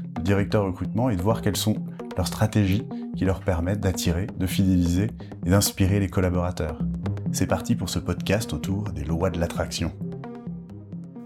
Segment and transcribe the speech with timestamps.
[0.21, 1.75] directeurs recrutement et de voir quelles sont
[2.17, 2.87] leurs stratégies
[3.17, 5.09] qui leur permettent d'attirer, de fidéliser
[5.45, 6.79] et d'inspirer les collaborateurs.
[7.31, 9.91] C'est parti pour ce podcast autour des lois de l'attraction.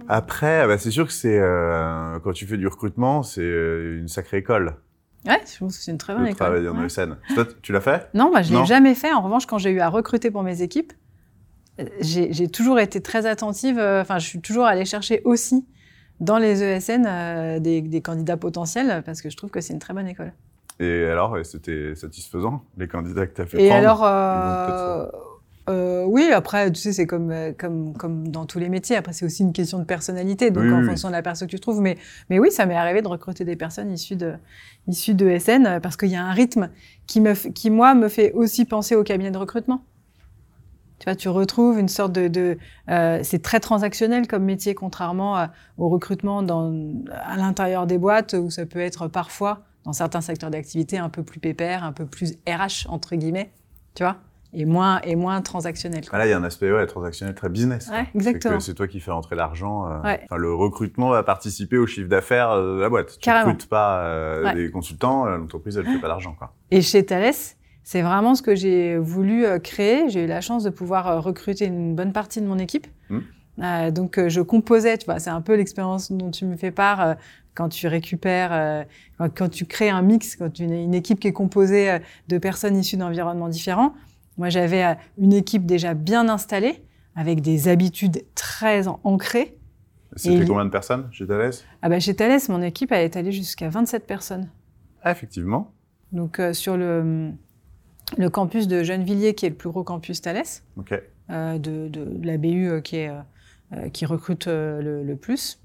[0.07, 4.07] Après, bah, c'est sûr que c'est euh, quand tu fais du recrutement, c'est euh, une
[4.07, 4.75] sacrée école.
[5.25, 6.35] Ouais, je pense que c'est une très bonne école.
[6.35, 6.85] travailler en Ouais.
[6.85, 7.17] ESN.
[7.33, 8.07] Toi, tu l'as fait?
[8.13, 8.61] Non, moi je Non.
[8.61, 9.11] l'ai jamais fait.
[9.11, 10.93] En revanche, quand j'ai eu à recruter pour mes équipes,
[11.79, 13.79] euh, j'ai toujours été très attentive.
[13.79, 15.65] euh, Enfin, je suis toujours allée chercher aussi
[16.19, 19.79] dans les ESN euh, des, des candidats potentiels parce que je trouve que c'est une
[19.79, 20.33] très bonne école.
[20.79, 25.05] Et alors, c'était satisfaisant les candidats que tu as fait Et prendre alors, euh,
[25.67, 28.95] euh, oui, après, tu sais, c'est comme, euh, comme, comme dans tous les métiers.
[28.95, 31.47] Après, c'est aussi une question de personnalité, donc Oui, en oui, fonction de la personne
[31.47, 31.81] que tu trouves.
[31.81, 31.97] Mais,
[32.29, 34.33] mais oui, ça m'est arrivé de recruter des personnes issues de,
[34.87, 36.69] issues de SN euh, parce qu'il y a un rythme
[37.07, 39.83] qui, me, qui, moi, me fait aussi penser au cabinet de recrutement.
[40.99, 42.27] Tu vois, tu retrouves une sorte de...
[42.27, 42.57] de
[42.89, 46.73] euh, c'est très transactionnel comme métier, contrairement à- au recrutement dans,
[47.25, 51.21] à l'intérieur des boîtes, où ça peut être parfois, dans certains secteurs d'activité, un peu
[51.23, 53.51] plus pépère, un peu plus RH, entre guillemets,
[53.93, 54.15] tu vois,
[54.53, 56.01] et moins, et moins transactionnel.
[56.05, 56.19] Ah quoi.
[56.19, 57.89] là, il y a un aspect ouais, transactionnel très business.
[57.91, 58.61] Ouais, exactement.
[58.61, 59.91] C'est toi qui fais rentrer l'argent.
[59.91, 60.25] euh, Ouais.
[60.33, 63.11] le recrutement va participer au chiffre d'affaires euh, de la boîte.
[63.15, 63.47] Tu Carrément.
[63.51, 66.33] recrutes pas euh, des consultants, euh, l'entreprise, elle fait pas d'argent.
[66.39, 66.53] quoi.
[66.71, 67.33] Et chez Thales,
[67.85, 70.09] c'est vraiment ce que j'ai voulu euh, créer.
[70.09, 72.87] J'ai eu la chance de pouvoir euh, recruter une bonne partie de mon équipe.
[73.09, 73.19] Hmm.
[73.59, 76.71] Euh, donc, euh, je composais, tu vois, c'est un peu l'expérience dont tu me fais
[76.71, 77.13] part euh,
[77.53, 78.85] quand tu récupères,
[79.17, 82.37] quand, quand tu crées un mix, quand tu une, une équipe qui est composée de
[82.37, 83.93] personnes issues d'environnements différents.
[84.37, 86.83] Moi, j'avais une équipe déjà bien installée,
[87.15, 89.57] avec des habitudes très ancrées.
[90.17, 91.53] C'était combien de personnes chez Thales?
[91.81, 94.49] Ah bah, chez Thales, mon équipe, elle est allée jusqu'à 27 personnes.
[95.01, 95.71] Ah, effectivement.
[96.11, 97.31] Donc, sur le,
[98.17, 100.43] le campus de Gennevilliers, qui est le plus gros campus Thales,
[101.31, 105.59] euh, de, de, de la BU euh, qui, est, euh, qui recrute le, le plus.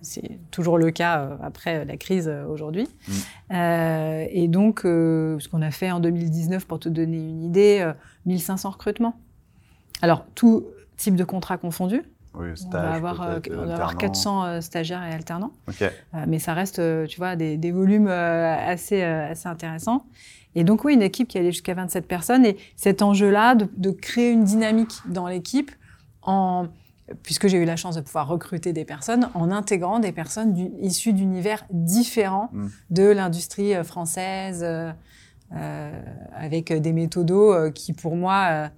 [0.00, 2.88] C'est toujours le cas après la crise aujourd'hui.
[3.50, 3.52] Mm.
[4.30, 7.92] Et donc, ce qu'on a fait en 2019, pour te donner une idée, euh,
[8.26, 9.16] 1500 recrutements.
[10.00, 10.64] Alors, tout
[10.96, 12.02] type de contrat confondu.
[12.34, 14.12] Oui, On stage, va avoir, euh, on va avoir alternant.
[14.12, 15.52] 400 euh, stagiaires et alternants.
[15.82, 15.90] Euh,
[16.26, 20.06] mais ça reste, tu vois, des, des volumes assez, assez intéressants.
[20.54, 22.44] Et donc, oui, une équipe qui allait jusqu'à 27 personnes.
[22.44, 25.70] Et cet enjeu-là de, de créer une dynamique dans l'équipe,
[26.22, 26.66] en,
[27.22, 30.70] puisque j'ai eu la chance de pouvoir recruter des personnes, en intégrant des personnes du-
[30.80, 32.66] issues d'univers différents Mm.
[32.90, 34.92] de l'industrie euh, française, euh,
[35.54, 36.02] euh,
[36.36, 38.68] avec des méthodos euh, qui, pour moi, euh,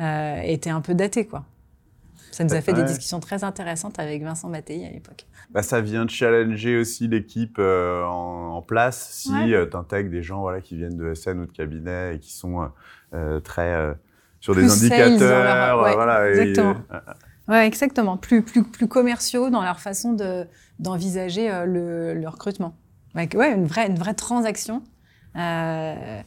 [0.00, 1.44] euh, étaient un peu datés, quoi.
[2.36, 2.82] Ça nous a fait Ouais.
[2.82, 5.26] des discussions très intéressantes avec Vincent Mattei à l'époque.
[5.50, 9.66] Bah, ça vient de challenger aussi l'équipe euh, en, en place si Ouais.
[9.70, 12.60] tu intègres des gens voilà, qui viennent de SN ou de cabinet et qui sont
[12.62, 12.66] euh,
[13.14, 13.94] euh, très euh,
[14.40, 15.44] sur des Plus sales dans indicateurs.
[15.44, 16.74] leur- ouais, euh, voilà, exactement.
[16.92, 17.00] euh,
[17.48, 18.16] Ouais, exactement.
[18.18, 20.46] Plus, plus, plus commerciaux dans leur façon de,
[20.78, 22.76] d'envisager euh, le, le recrutement.
[23.14, 24.82] Ouais, une vraie, une vraie transaction,
[25.36, 26.20] euh,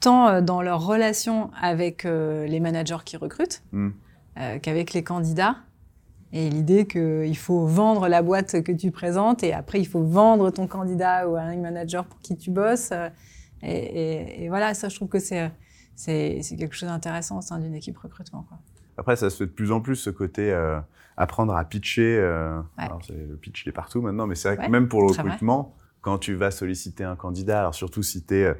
[0.00, 3.90] tant euh, dans leur relation avec euh, les managers qui recrutent hmm.
[4.38, 5.56] Euh, qu'avec les candidats.
[6.32, 10.50] Et l'idée qu'il faut vendre la boîte que tu présentes et après il faut vendre
[10.50, 12.90] ton candidat ou un manager pour qui tu bosses.
[12.92, 13.08] euh,
[13.62, 15.50] Et, et- et voilà, ça, je trouve que c'est,
[16.58, 18.42] quelque chose d'intéressant au sein d'une équipe recrutement.
[18.48, 18.58] Quoi.
[18.98, 20.78] Après, ça se fait de plus en plus ce côté euh,
[21.16, 22.18] apprendre à pitcher.
[22.18, 22.84] euh, Ouais.
[22.84, 25.00] alors, c'est- le pitch il est partout maintenant, mais c'est vrai que Ouais, même pour
[25.02, 25.22] le vrai.
[25.22, 28.54] recrutement, quand tu vas solliciter un candidat, alors surtout si tu es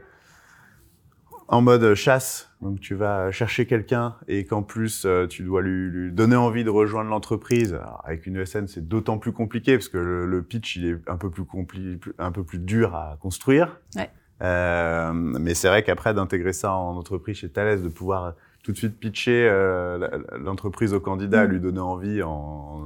[1.49, 5.91] en mode chasse, donc tu vas chercher quelqu'un et qu'en plus euh, tu dois lui,
[5.91, 7.79] lui donner envie de rejoindre l'entreprise.
[8.05, 11.17] Avec une ESN, c'est d'autant plus compliqué parce que le, le pitch il est un
[11.17, 13.79] peu plus compli- un peu plus dur à construire.
[13.97, 14.11] Ouais.
[14.43, 18.77] Euh, mais c'est vrai qu'après d'intégrer ça en entreprise chez Thales, de pouvoir tout de
[18.77, 20.09] suite pitcher euh,
[20.39, 21.51] l'entreprise au candidat, Mm.
[21.51, 22.83] lui donner envie en, en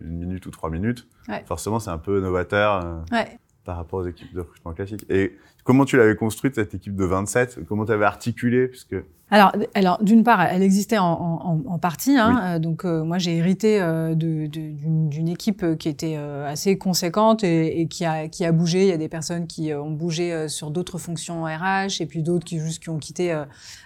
[0.00, 1.44] une minute ou trois minutes, Ouais.
[1.46, 2.84] forcément c'est un peu novateur.
[2.84, 3.38] euh, Ouais.
[3.64, 5.04] Par rapport aux équipes de recrutement classiques.
[5.08, 8.66] Et comment tu l'avais construite, cette équipe de 27 Comment tu avais articulé?
[8.68, 8.96] Puisque...
[9.30, 12.18] Alors, alors d'une part, elle existait en, en- en partie.
[12.18, 17.42] Hein, euh, donc, euh, moi, j'ai hérité euh, d'une équipe qui était euh, assez conséquente
[17.42, 18.82] et, et qui, a, qui a bougé.
[18.82, 22.44] Il y a des personnes qui ont bougé sur d'autres fonctions RH et puis d'autres
[22.44, 23.34] qui juste qui ont quitté,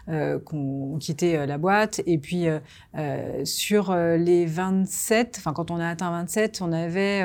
[0.08, 2.00] qui ont quitté la boîte.
[2.06, 2.46] Et puis,
[3.44, 7.22] sur les 27, enfin, quand on a atteint 27, on avait...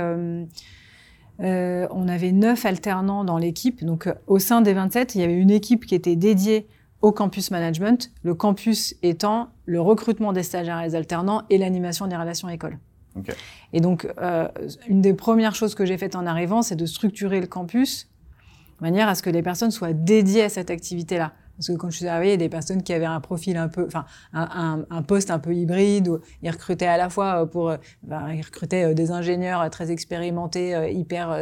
[1.41, 3.83] euh, on avait neuf alternants dans l'équipe.
[3.83, 6.67] Donc, euh, au sein des 27, il y avait une équipe qui était dédiée
[7.01, 12.05] au campus management, le campus étant le recrutement des stagiaires et des alternants et l'animation
[12.05, 12.77] des relations écoles.
[13.17, 13.35] Ok.
[13.73, 14.47] Et donc, euh,
[14.88, 18.07] une des premières choses que j'ai faites en arrivant, c'est de structurer le campus
[18.79, 21.33] de manière à ce que les personnes soient dédiées à cette activité-là.
[21.57, 23.57] Parce que quand je suis arrivée, il y a des personnes qui avaient un profil
[23.57, 27.45] un peu, enfin, un, poste un peu hybride où ils recrutaient à la fois euh,
[27.45, 31.38] pour, ben, ils recrutaient euh, des ingénieurs très expérimentés, hyper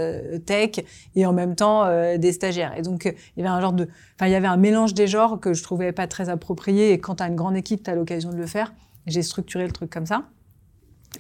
[0.46, 0.72] tech,
[1.16, 2.78] et en même temps des stagiaires.
[2.78, 5.08] Et donc, il y avait un genre de, enfin, il y avait un mélange des
[5.08, 6.92] genres que je trouvais pas très approprié.
[6.92, 8.74] Et quand tu as une grande équipe, tu as l'occasion de le faire.
[9.08, 10.24] J'ai structuré le truc comme ça.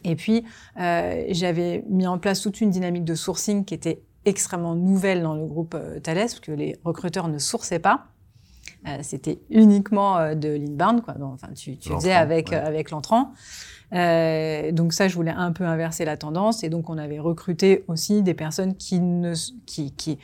[0.03, 0.43] Et puis,
[0.75, 5.45] j'avais mis en place toute une dynamique de sourcing qui était extrêmement nouvelle dans le
[5.45, 8.07] groupe Thales, parce que les recruteurs ne sourçaient pas.
[8.87, 11.13] Euh, C'était uniquement euh, de l'inbound, quoi.
[11.15, 12.55] Donc, enfin, tu, tu faisais avec ouais.
[12.57, 13.33] euh, avec l'entrant.
[13.93, 17.83] Euh, donc ça, je voulais un peu inverser la tendance, et donc on avait recruté
[17.87, 19.33] aussi des personnes qui ne,
[19.65, 20.19] qui, qui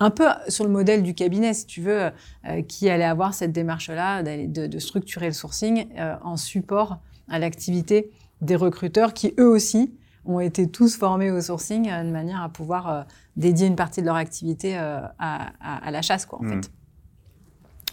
[0.00, 2.10] un peu sur le modèle du cabinet, si tu veux,
[2.48, 6.98] euh, qui allaient avoir cette démarche-là, de, de structurer le sourcing euh, en support
[7.28, 8.10] à l'activité
[8.40, 9.92] des recruteurs qui, eux aussi,
[10.24, 13.02] ont été tous formés au sourcing euh, de manière à pouvoir euh,
[13.36, 16.62] dédier une partie de leur activité euh, à, à- à la chasse, quoi, en Mhm.
[16.62, 16.70] fait.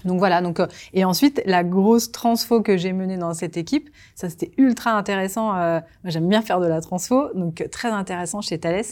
[0.08, 0.42] Donc voilà.
[0.42, 4.52] Donc euh, et ensuite la grosse transfo que j'ai menée dans cette équipe, ça c'était
[4.58, 5.56] ultra intéressant.
[5.56, 8.84] euh, moi, J'aime bien faire de la transfo, donc euh, très intéressant chez Thales.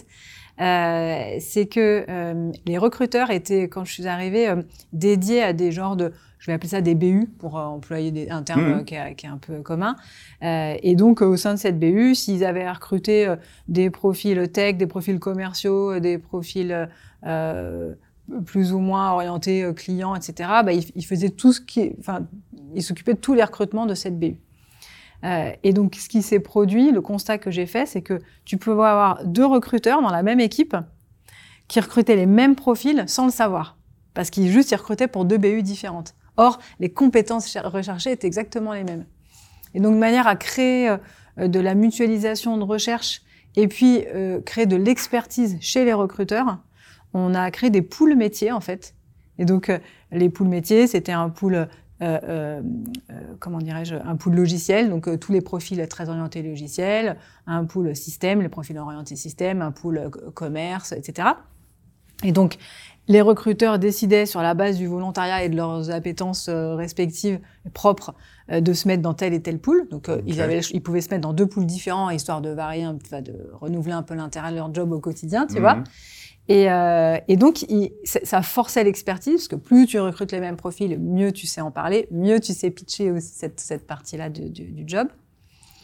[0.62, 4.54] Euh, c'est que euh, les recruteurs étaient, quand je suis arrivée,
[4.94, 8.42] dédiés à des genres de, je vais appeler ça des BU pour employer des, un
[8.42, 9.98] terme euh, qui, est, qui est un peu commun.
[10.44, 13.34] Euh, et donc au sein de cette BU, s'ils avaient recruté
[13.68, 16.88] des profils tech, des profils commerciaux, des profils
[17.26, 17.94] euh,
[18.46, 22.28] plus ou moins orientés euh, clients, etc., bah, ils faisaient tout ce qui, enfin,
[22.74, 24.38] ils s'occupaient de tous les recrutements de cette BU.
[25.24, 28.58] Euh, et donc, ce qui s'est produit, le constat que j'ai fait, c'est que tu
[28.58, 30.76] peux avoir deux recruteurs dans la même équipe
[31.68, 33.78] qui recrutaient les mêmes profils sans le savoir.
[34.14, 36.16] Parce qu'ils juste ils recrutaient pour deux BU différentes.
[36.38, 39.06] Or, les compétences cher- recherchées étaient exactement les mêmes.
[39.74, 40.90] Et donc, de manière à créer
[41.40, 43.22] euh, de la mutualisation de recherche
[43.56, 46.60] et puis euh, créer de l'expertise chez les recruteurs,
[47.16, 48.94] on a créé des pools métiers, en fait.
[49.38, 49.80] Et donc, euh,
[50.12, 51.68] les pools métiers, c'était un pool
[52.02, 52.62] euh, euh,
[53.40, 57.16] comment dirais-je, un pool logiciel, donc euh, tous les profils très orientés logiciels,
[57.48, 61.30] un pool système, les profils orientés système, un pool commerce, etc.
[62.24, 62.58] Et donc,
[63.08, 67.40] les recruteurs décidaient sur la base du volontariat et de leurs appétences respectives
[67.74, 68.14] propres
[68.52, 69.88] de se mettre dans tel et tel pool.
[69.90, 73.50] Donc, ils, avaient, ils pouvaient se mettre dans deux pools différents histoire de varier, de
[73.54, 75.62] renouveler un peu l'intérêt de leur job au quotidien, tu Mhm.
[75.62, 75.84] vois.
[76.48, 80.40] Et, euh, et donc, il- ça ça forçait l'expertise, parce que plus tu recrutes les
[80.40, 84.30] mêmes profils, mieux tu sais en parler, mieux tu sais pitcher aussi cette, cette partie-là
[84.30, 85.08] du, du, du job.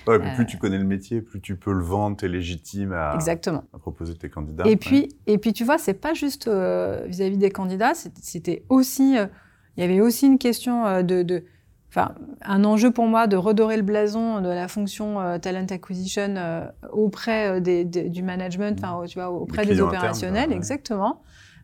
[0.07, 3.13] Ouais, Euh, plus tu connais le métier, plus tu peux le vendre, t'es légitime à,
[3.15, 3.63] Exactement.
[3.73, 4.65] à proposer tes candidats.
[4.65, 4.75] Et Ouais.
[4.75, 9.27] puis, et puis, tu vois, c'est pas juste euh, vis-à-vis des candidats, c'était aussi, euh,
[9.77, 11.43] il y avait aussi une question de, de,
[11.91, 16.33] enfin, un enjeu pour moi de redorer le blason de la fonction euh, talent acquisition
[16.38, 21.21] euh, auprès euh, des, des- du management, enfin, tu vois, auprès des opérationnels, exactement.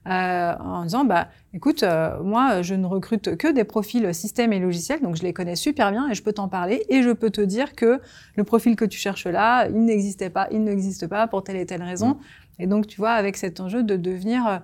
[0.07, 4.59] Euh, en disant, bah, écoute, euh, moi, je ne recrute que des profils système et
[4.59, 7.29] logiciels, donc je les connais super bien et je peux t'en parler et je peux
[7.29, 7.99] te dire que
[8.35, 11.65] le profil que tu cherches là, il n'existait pas, il n'existe pas pour telle et
[11.65, 12.17] telle raison.
[12.57, 14.61] Et donc, tu vois, avec cet enjeu de devenir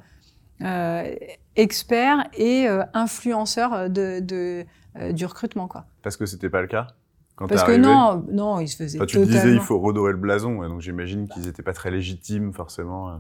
[0.62, 1.14] euh,
[1.58, 4.66] expert et influenceur de, de,
[5.14, 5.86] du recrutement, quoi.
[6.02, 6.88] Parce que c'était pas le cas
[7.36, 9.42] quand Parce que arrivé non, non, ils se faisaient Enfin, tu totalement.
[9.42, 13.10] disais il faut redorer le blason, donc j'imagine qu'ils étaient pas très légitimes forcément.
[13.10, 13.14] euh.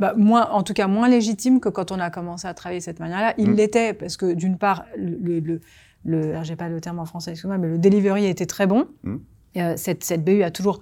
[0.00, 2.84] bah, moins, en tout cas moins légitime que quand on a commencé à travailler de
[2.84, 3.34] cette manière-là.
[3.38, 3.54] Il Mm.
[3.54, 5.60] l'était parce que d'une part, le, le,
[6.04, 8.88] le j'ai pas le terme en français, excuse-moi, mais le delivery était très bon.
[9.04, 9.16] Mm.
[9.58, 10.80] Euh, cette, cette BU a toujours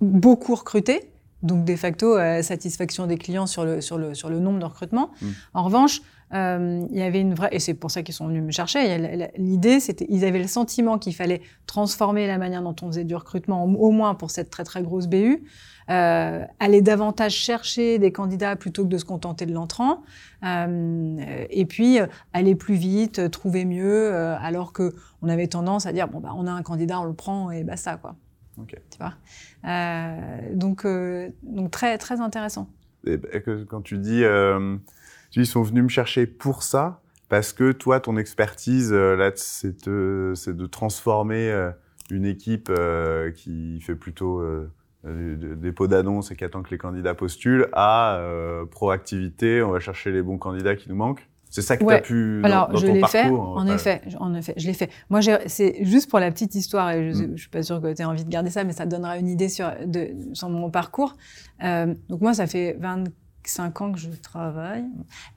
[0.00, 1.10] beaucoup recruté.
[1.42, 4.64] Donc, de facto, euh, satisfaction des clients sur le, sur le, sur le nombre de
[4.64, 5.10] recrutements.
[5.22, 5.26] Mm.
[5.54, 6.00] En revanche,
[6.34, 9.30] euh, il y avait une vraie, et c'est pour ça qu'ils sont venus me chercher,
[9.36, 13.14] l'idée, c'était, ils avaient le sentiment qu'il fallait transformer la manière dont on faisait du
[13.14, 15.44] recrutement, au- moins pour cette très très grosse BU,
[15.90, 20.02] euh, aller davantage chercher des candidats plutôt que de se contenter de l'entrant,
[20.44, 21.16] euh,
[21.50, 25.86] et puis euh, aller plus vite, euh, trouver mieux, euh, alors que on avait tendance
[25.86, 28.16] à dire bon bah on a un candidat, on le prend et basta quoi.
[28.60, 28.74] Ok.
[28.90, 29.14] Tu vois?
[29.66, 32.68] Euh, donc euh, donc très très intéressant.
[33.06, 34.97] Et, et que, quand tu dis, euh, tu dis,
[35.34, 39.86] ils sont venus me chercher pour ça, parce que toi, ton expertise, euh, là, c'est
[39.88, 41.70] de, transformer euh,
[42.10, 44.42] une équipe euh, qui fait plutôt
[45.04, 48.20] des- pots d'annonce et qui attend que les candidats postulent, à
[48.70, 51.28] proactivité, on va chercher les bons candidats qui nous manquent.
[51.50, 53.18] C'est ça que tu as pu dans, Alors, dans je ton l'ai parcours.
[53.18, 53.30] fait,
[53.60, 54.90] en effet, je- en effet, je l'ai fait.
[55.08, 57.30] Moi, c'est juste pour la petite histoire, et je, Mm.
[57.36, 59.28] je suis pas sûre que tu aies envie de garder ça, mais ça donnera une
[59.28, 61.16] idée sur, de, sur mon parcours.
[61.64, 62.76] Euh, donc moi, ça fait
[63.48, 64.84] 25 ans que je travaille.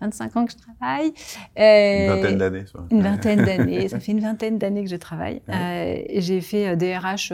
[0.01, 1.13] 25 ans que je travaille.
[1.57, 2.79] Une vingtaine d'années, ça.
[2.91, 3.87] Une vingtaine d'années.
[3.87, 5.41] ça fait une vingtaine d'années que je travaille.
[5.49, 7.31] Euh, j'ai fait des RH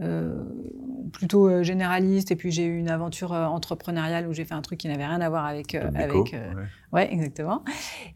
[0.00, 0.44] euh,
[1.12, 4.88] plutôt généraliste et puis j'ai eu une aventure entrepreneuriale où j'ai fait un truc qui
[4.88, 6.52] n'avait rien à voir avec avec ouais.
[6.92, 7.12] ouais.
[7.12, 7.64] exactement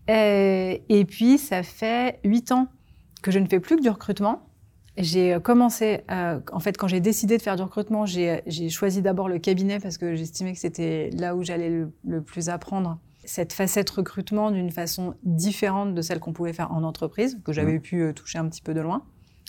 [0.06, 2.68] et puis ça fait huit ans
[3.22, 4.51] que je ne fais plus que du recrutement
[4.96, 9.28] j'ai commencé, euh, en fait, quand j'ai décidé de faire du recrutement, j'ai choisi d'abord
[9.28, 13.52] le cabinet parce que j'estimais que c'était là où j'allais le, le, plus apprendre cette
[13.52, 17.82] facette recrutement d'une façon différente de celle qu'on pouvait faire en entreprise, que j'avais mmh.
[17.82, 19.02] pu euh, toucher un petit peu de loin.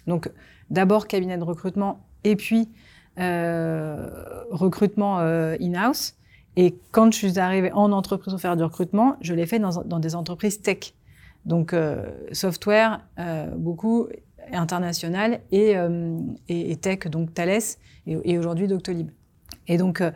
[0.07, 0.29] Donc,
[0.69, 2.69] d'abord cabinet de recrutement et puis
[3.19, 4.09] euh,
[4.49, 6.15] recrutement euh, in-house.
[6.55, 9.83] Et quand je suis arrivée en entreprise pour faire du recrutement, je l'ai fait dans,
[9.83, 10.93] dans, des entreprises tech.
[11.45, 13.01] Donc, euh, software,
[13.57, 14.07] beaucoup,
[14.51, 17.61] international et, euh, et, et, tech, donc Thales
[18.07, 19.09] et, et aujourd'hui Doctolib.
[19.67, 20.11] Et donc, euh,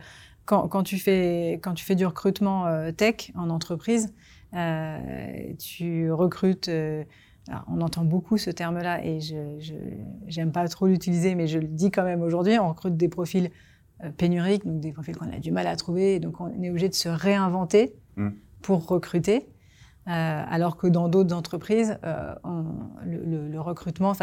[0.45, 4.13] quand, quand, tu fais, quand tu fais du recrutement euh, tech en entreprise,
[5.59, 6.69] tu recrutes.
[7.49, 9.73] Alors, on entend beaucoup ce terme-là et je
[10.35, 12.57] n'aime pas trop l'utiliser, mais je le dis quand même aujourd'hui.
[12.59, 13.51] On recrute des profils
[14.17, 16.89] pénuriques, donc des profils qu'on a du mal à trouver, et donc on est obligé
[16.89, 18.29] de se réinventer mmh.
[18.61, 19.47] pour recruter.
[20.07, 22.63] Euh, alors que dans d'autres entreprises, euh, on,
[23.05, 24.13] le, le, recrutement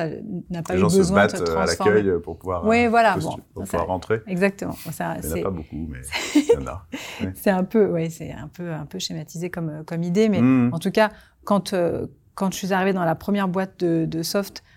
[0.48, 1.92] n'a pas eu besoin de se transformer.
[1.92, 4.22] à l'accueil pour pouvoir, oui, voilà, bon, pour pouvoir rentrer.
[4.26, 4.72] Exactement.
[4.72, 6.00] Ça, il n'y en a pas beaucoup, mais
[6.34, 6.86] il y en a.
[7.34, 10.72] C'est un peu, ouais, c'est un peu, un peu schématisé comme, comme idée, mais mmh.
[10.72, 11.10] en tout cas,
[11.44, 14.74] quand, euh, quand je suis arrivée dans la première boîte de, de soft, euh,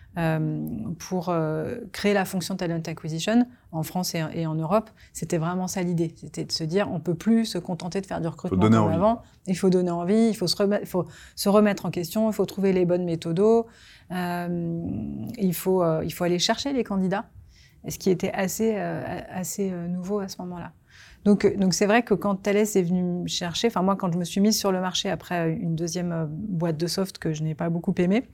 [0.97, 4.89] pour euh, créer la fonction talent acquisition en France et, en Europe.
[5.13, 6.13] C'était vraiment ça l'idée.
[6.15, 8.95] C'était de se dire, on peut plus se contenter de faire du recrutement comme envie.
[8.95, 9.21] avant.
[9.45, 11.05] Il faut donner envie, il faut se, remettre, il faut
[11.35, 13.67] se remettre en question, il faut trouver les bonnes méthodos,
[14.11, 14.81] euh,
[15.37, 17.25] il, faut, euh, il faut aller chercher les candidats,
[17.87, 20.71] ce qui était assez, euh, assez nouveau à ce moment-là.
[21.25, 24.17] Donc, donc c'est vrai que quand Thales est venu me chercher, enfin moi quand je
[24.17, 27.53] me suis mise sur le marché après une deuxième boîte de soft que je n'ai
[27.53, 28.27] pas beaucoup aimée,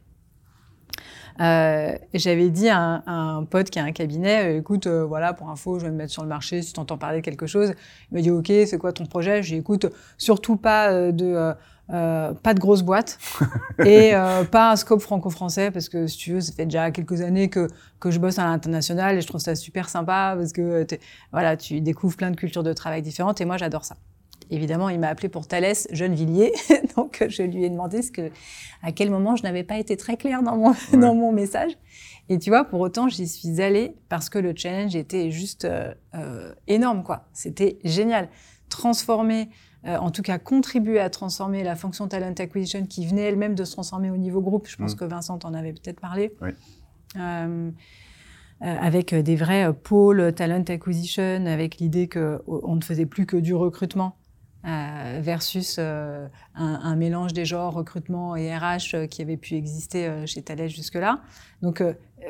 [1.39, 5.49] euh, j'avais dit à un, pote qui a un cabinet, euh, écoute, euh, voilà, pour
[5.49, 7.73] info, je vais me mettre sur le marché si tu entends parler de quelque chose.
[8.11, 9.43] Il m'a dit, ok, c'est quoi ton projet?
[9.43, 9.87] J'ai écoute,
[10.17, 11.53] surtout pas de
[11.87, 13.19] pas de grosses boîtes
[13.85, 14.13] et
[14.51, 17.67] pas un scope franco-français parce que si tu veux, ça fait déjà quelques années que
[17.99, 20.87] que je bosse à l'international et je trouve ça super sympa parce que
[21.31, 23.95] voilà, tu découvres plein de cultures de travail différentes et moi j'adore ça.
[24.49, 26.53] Évidemment, il m'a appelé pour Thalès Gennevilliers,
[26.95, 28.31] donc je lui ai demandé ce que,
[28.81, 31.71] à quel moment je n'avais pas été très claire dans mon, dans mon message.
[32.29, 35.93] Et tu vois, pour autant, j'y suis allée parce que le challenge était juste euh,
[36.15, 37.27] euh, énorme, quoi.
[37.33, 38.29] C'était génial.
[38.69, 39.49] Transformer,
[39.85, 43.65] euh, en tout cas contribuer à transformer la fonction talent acquisition qui venait elle-même de
[43.65, 44.67] se transformer au niveau groupe.
[44.67, 44.99] Je pense mm.
[44.99, 46.33] que Vincent en avait peut-être parlé.
[46.41, 46.51] Oui.
[48.63, 53.53] Euh, avec des vrais pôles talent acquisition, avec l'idée qu'on ne faisait plus que du
[53.53, 54.15] recrutement,
[54.65, 59.55] euh, versus euh, un, un, mélange des genres recrutement et RH euh, qui avait pu
[59.55, 61.19] exister chez Thales jusque-là.
[61.61, 61.83] Donc,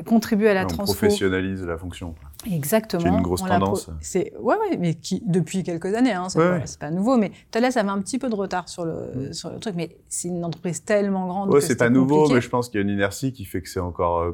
[0.07, 2.15] contribuer à la on professionnalise la fonction.
[2.51, 3.03] Exactement.
[3.03, 3.91] C'est une grosse tendance.
[4.01, 7.17] C'est ouais, ouais, mais qui depuis quelques années, hein, c'est ouais, pas, pas, nouveau.
[7.17, 9.33] Mais Thales avait un petit peu de retard sur le mm.
[9.33, 11.53] sur le truc, mais c'est une entreprise tellement grande.
[11.53, 13.69] Ouais, c'est pas nouveau, mais je pense qu'il y a une inertie qui fait que
[13.69, 14.33] c'est encore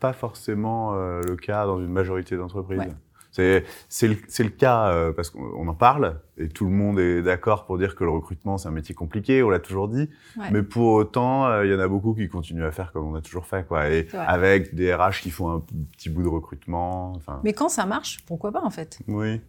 [0.00, 2.92] pas forcément le cas dans une majorité d'entreprises.
[3.88, 7.66] C'est le, le, cas euh, parce qu'on en parle et tout le monde est d'accord
[7.66, 10.08] pour dire que le recrutement c'est un métier compliqué, on l'a toujours dit.
[10.36, 10.50] Ouais.
[10.50, 13.14] Mais pour autant, euh, il y en a beaucoup qui continuent à faire comme on
[13.14, 13.88] a toujours fait, quoi.
[13.88, 17.20] Et avec des RH qui font un petit bout de recrutement.
[17.44, 18.98] Mais quand ça marche, pourquoi pas en fait?
[19.06, 19.40] Oui.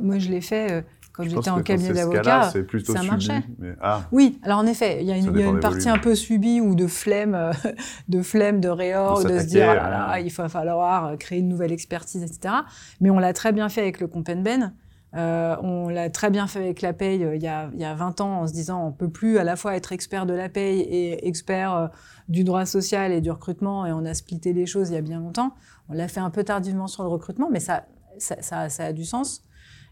[0.00, 0.84] Moi, je l'ai fait.
[1.20, 2.52] Euh, quand j'étais en cabinet d'avocat,
[2.84, 3.42] ça marchait.
[3.58, 3.74] Mais...
[3.80, 4.02] Ah.
[4.12, 6.60] Oui, alors en effet, il y a une, y a une partie un peu subie
[6.60, 7.52] ou de flemme, euh,
[8.08, 11.72] de flemme, de réor, de, se dire, là, là, il va falloir créer une nouvelle
[11.72, 12.54] expertise, etc.
[13.00, 14.72] Mais on l'a très bien fait avec le Compenben.
[15.16, 17.94] Euh, on l'a très bien fait avec la paye euh, il, y a, y a
[17.94, 20.48] 20 ans en se disant on peut plus à la fois être expert de la
[20.48, 21.86] paye et expert euh,
[22.28, 25.02] du droit social et du recrutement et on a splitté les choses il y a
[25.02, 25.54] bien longtemps.
[25.88, 27.84] On l'a fait un peu tardivement sur le recrutement, mais ça,
[28.18, 29.44] ça, ça, ça a du sens.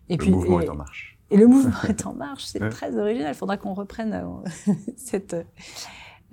[0.09, 1.18] Et le puis, mouvement est en marche.
[1.30, 3.32] Et le mouvement est en marche, c'est très original.
[3.32, 5.35] Il faudra qu'on reprenne euh, cette,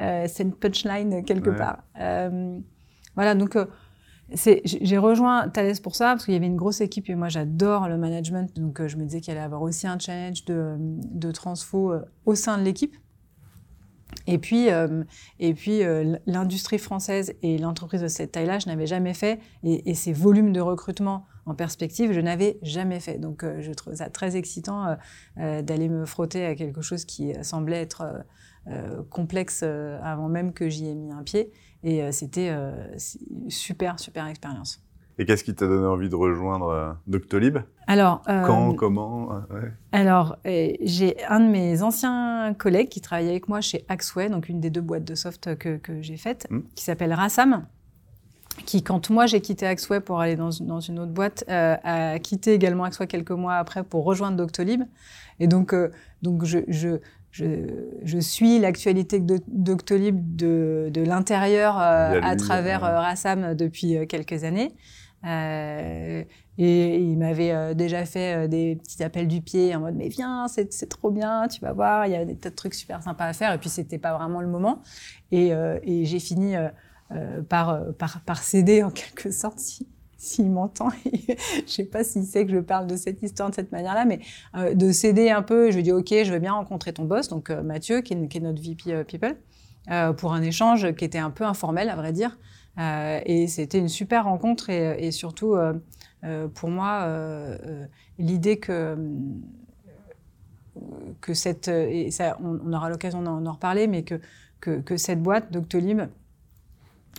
[0.02, 1.84] euh, cette punchline quelque part.
[2.00, 2.60] Euh,
[3.16, 3.66] voilà, donc euh,
[4.64, 7.88] j'ai rejoint Thales pour ça, parce qu'il y avait une grosse équipe et moi j'adore
[7.88, 11.32] le management, donc je me disais qu'il allait y avoir aussi un challenge de, de
[11.32, 11.94] transfo
[12.26, 12.96] au sein de l'équipe.
[14.28, 15.04] Et puis, euh,
[15.40, 19.40] et puis euh, l'industrie française et l'entreprise de cette taille-là, je n'avais jamais fait.
[19.64, 23.18] Et, et, ces volumes de recrutement en perspective, je n'avais jamais fait.
[23.18, 24.98] Donc, euh, je trouve ça très excitant
[25.38, 28.26] d'aller me frotter à quelque chose qui semblait être
[29.10, 31.52] complexe avant même que j'y ai mis un pied.
[31.84, 32.54] Et c'était
[33.48, 34.84] super, super expérience.
[35.20, 37.58] Et qu'est-ce qui t'a donné envie de rejoindre euh, Doctolib?
[37.88, 39.72] Alors, euh, quand, comment euh, ouais.
[39.92, 44.48] Alors, euh, j'ai un de mes anciens collègues qui travaillait avec moi chez Axway, donc
[44.48, 46.60] une des deux boîtes de soft que, que j'ai faites, Mm.
[46.74, 47.66] qui s'appelle Rassam,
[48.66, 52.20] qui, quand moi j'ai quitté Axway pour aller dans, dans une autre boîte, euh, a
[52.20, 54.84] quitté également Axway quelques mois après pour rejoindre Doctolib.
[55.40, 57.00] Et donc, euh, donc je, je,
[57.32, 57.46] je,
[58.04, 64.76] je suis l'actualité de Doctolib de, de l'intérieur euh, à travers Rassam depuis quelques années.
[65.26, 66.24] Euh,
[66.58, 70.08] et il m'avait euh, déjà fait euh, des petits appels du pied en mode mais
[70.08, 73.04] viens, c'est trop bien, tu vas voir, il y a des tas de trucs super
[73.04, 73.54] sympas à faire.
[73.54, 74.82] Et puis c'était pas vraiment le moment.
[75.32, 75.52] Et,
[75.84, 76.56] et j'ai fini
[77.12, 79.88] euh, euh, par, par, par céder en quelque sorte, si
[80.20, 80.90] s'il m'entend.
[81.06, 84.20] je sais pas s'il sait que je parle de cette histoire de cette manière-là, mais
[84.56, 85.72] euh, de céder un peu.
[85.72, 88.40] Je lui dis ok, je veux bien rencontrer ton boss, donc euh, Mathieu, qui est,
[88.42, 89.38] notre VP People,
[90.18, 92.38] pour un échange qui était un peu informel à vrai dire.
[93.26, 95.56] Et c'était une super rencontre et, et surtout
[96.54, 97.08] pour moi
[98.20, 98.96] l'idée que
[101.20, 104.22] que cette et ça on, aura l'occasion d'en d'en reparler mais que,
[104.62, 106.04] que que cette boîte Doctolib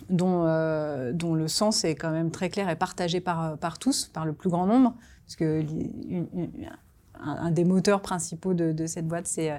[0.09, 4.05] dont euh, dont le sens est quand même très clair et partagé par par tous
[4.05, 4.95] par le plus grand nombre
[5.25, 5.63] parce que
[7.23, 9.51] un, des moteurs principaux de, cette boîte c'est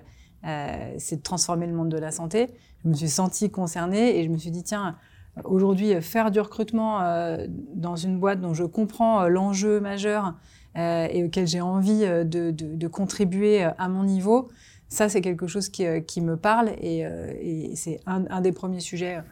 [0.44, 2.50] euh, c'est de transformer le monde de la santé.
[2.82, 4.96] Je me suis sentie concernée et je me suis dit tiens
[5.44, 10.34] aujourd'hui faire du recrutement euh, dans une boîte dont je comprends euh, l'enjeu majeur
[10.76, 14.48] euh, et auquel j'ai envie euh, de, contribuer euh, à mon niveau,
[14.88, 19.22] ça c'est quelque chose qui, euh, me parle et, euh, c'est un des premiers sujets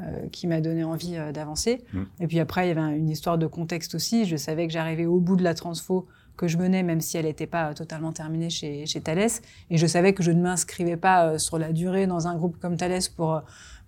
[0.00, 1.82] euh, qui m'a donné envie euh, d'avancer.
[1.92, 2.02] Mm.
[2.20, 4.24] Et puis après, il y avait un- une histoire de contexte aussi.
[4.24, 7.26] Je savais que j'arrivais au bout de la transfo que je menais, même si elle
[7.26, 9.28] n'était pas totalement terminée chez, chez Thales.
[9.70, 12.56] Et je savais que je ne m'inscrivais pas euh, sur la durée dans un groupe
[12.58, 13.40] comme Thales pour, euh,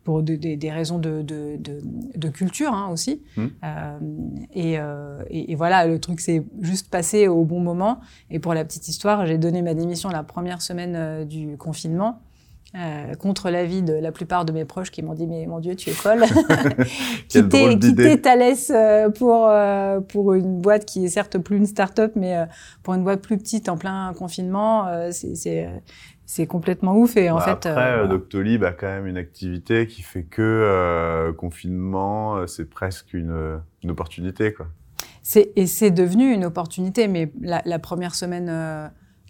[0.04, 1.78] pour de- des- des raisons de, de, de,
[2.14, 3.22] de culture hein, aussi.
[3.38, 3.46] Mm.
[3.64, 3.98] Euh,
[4.52, 8.00] et, euh, et, et voilà, le truc s'est juste passé au bon moment.
[8.30, 12.20] Et pour la petite histoire, j'ai donné ma démission la première semaine euh, du confinement.
[12.74, 15.74] Euh, contre l'avis de la plupart de mes proches qui m'ont dit mais mon Dieu
[15.76, 16.24] tu es folle.
[17.28, 22.12] Quitter, quitter Thales euh, pour euh, pour une boîte qui est certes plus une start-up
[22.16, 22.46] mais euh,
[22.82, 25.68] pour une boîte plus petite en plein confinement c'est
[26.24, 27.16] c'est complètement ouf.
[27.18, 30.40] Et en Bah, fait après, euh, Doctolib a quand même une activité qui fait que
[30.40, 34.68] euh, confinement, c'est presque une, une opportunité, quoi.
[35.22, 38.48] C'est et c'est devenu une opportunité, mais la, la première semaine,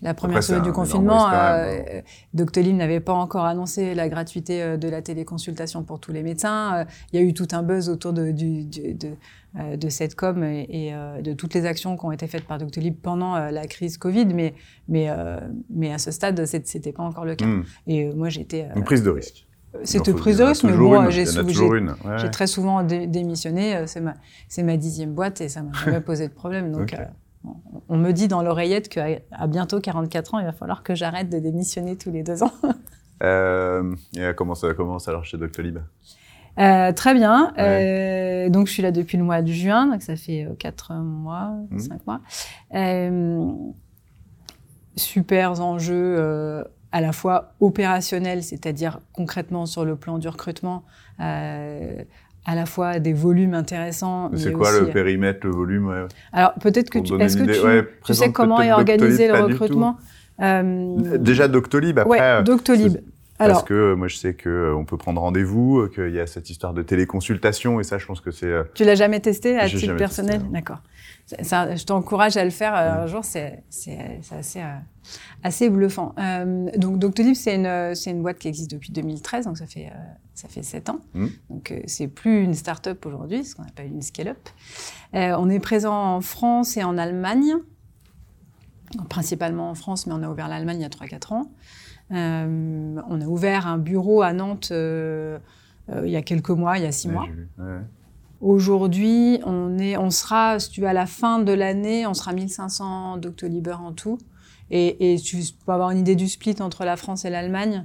[0.03, 2.01] la première Après, semaine du confinement, euh,
[2.35, 6.75] Doctolib n'avait pas encore annoncé la gratuité euh, de la téléconsultation pour tous les médecins.
[6.81, 9.11] Euh, Il y a eu tout un buzz autour de du, du- de,
[9.61, 12.59] euh, de cette com et, et, de toutes les actions qui ont été faites par
[12.59, 14.55] Doctolib pendant la crise Covid, mais
[14.89, 15.09] mais
[15.71, 17.47] mais à ce stade, c'était pas encore le cas.
[17.47, 17.65] Hmm.
[17.87, 19.47] Et moi, j'étais Une prise de risque.
[19.85, 21.25] C'était prise de risque, mais bon, j'ai.
[21.25, 23.85] Ouais, très souvent dé- démissionné.
[23.87, 26.73] C'est ma, dixième boîte et ça m'a jamais posé de problème.
[26.73, 27.05] Donc, euh,
[27.89, 31.29] on, me dit dans l'oreillette qu'à à bientôt 44 ans, il va falloir que j'arrête
[31.29, 32.53] de démissionner tous les deux ans.
[33.23, 35.79] Euh, et euh, comment ça commence alors chez Doctolib?
[36.59, 37.55] Euh, très bien.
[37.57, 40.93] Euh, donc, je suis là depuis le mois de juin, donc ça fait euh, quatre
[40.93, 41.79] mois, Mhm.
[41.79, 42.21] cinq mois.
[42.75, 43.49] Euh,
[44.97, 50.83] super enjeux euh, à la fois opérationnels, c'est-à-dire concrètement sur le plan du recrutement,
[51.21, 52.03] euh,
[52.45, 54.31] à la fois des volumes intéressants.
[54.37, 56.05] C'est quoi aussi- le périmètre, le volume ouais.
[56.33, 59.53] Alors peut-être que tu, est-ce que tu, ouais, tu sais comment est organisé Doctolib, le
[59.53, 59.97] recrutement
[60.41, 62.97] Euh, Déjà Doctolib, après, ouais, euh, Doctolib.
[63.45, 66.15] Alors, parce que euh, moi je sais que euh, on peut prendre rendez-vous, euh, qu'il
[66.15, 69.21] y a cette histoire de téléconsultation et ça je pense que c'est tu l'as jamais
[69.21, 70.43] testé à titre personnel.
[70.51, 70.79] D'accord.
[71.31, 74.79] Je t'encourage à le faire un jour, c'est assez, euh,
[75.43, 76.15] assez bluffant.
[76.19, 79.87] Euh, donc Doctolib, c'est une, c'est une boîte qui existe depuis 2013, donc ça fait,
[79.87, 79.99] euh,
[80.35, 81.01] ça fait 7 ans.
[81.15, 81.27] Mm.
[81.51, 84.49] Donc c'est plus une start-up aujourd'hui, ce qu'on appelle une scale-up.
[85.15, 87.55] On est présent en France et en Allemagne,
[89.09, 91.51] principalement en France, mais on a ouvert l'Allemagne il y a 3-4 ans.
[92.13, 95.39] Euh, on a ouvert un bureau à Nantes euh,
[95.91, 97.27] euh, il y a quelques mois, il y a 6 ouais, mois.
[97.59, 97.81] ouais.
[98.41, 102.33] Aujourd'hui, on, est, on sera, si tu veux, à la fin de l'année, on sera
[102.33, 104.19] 1500 Doctolibers en tout.
[104.71, 107.85] Et, et tu peux avoir une idée du split entre la France et l'Allemagne.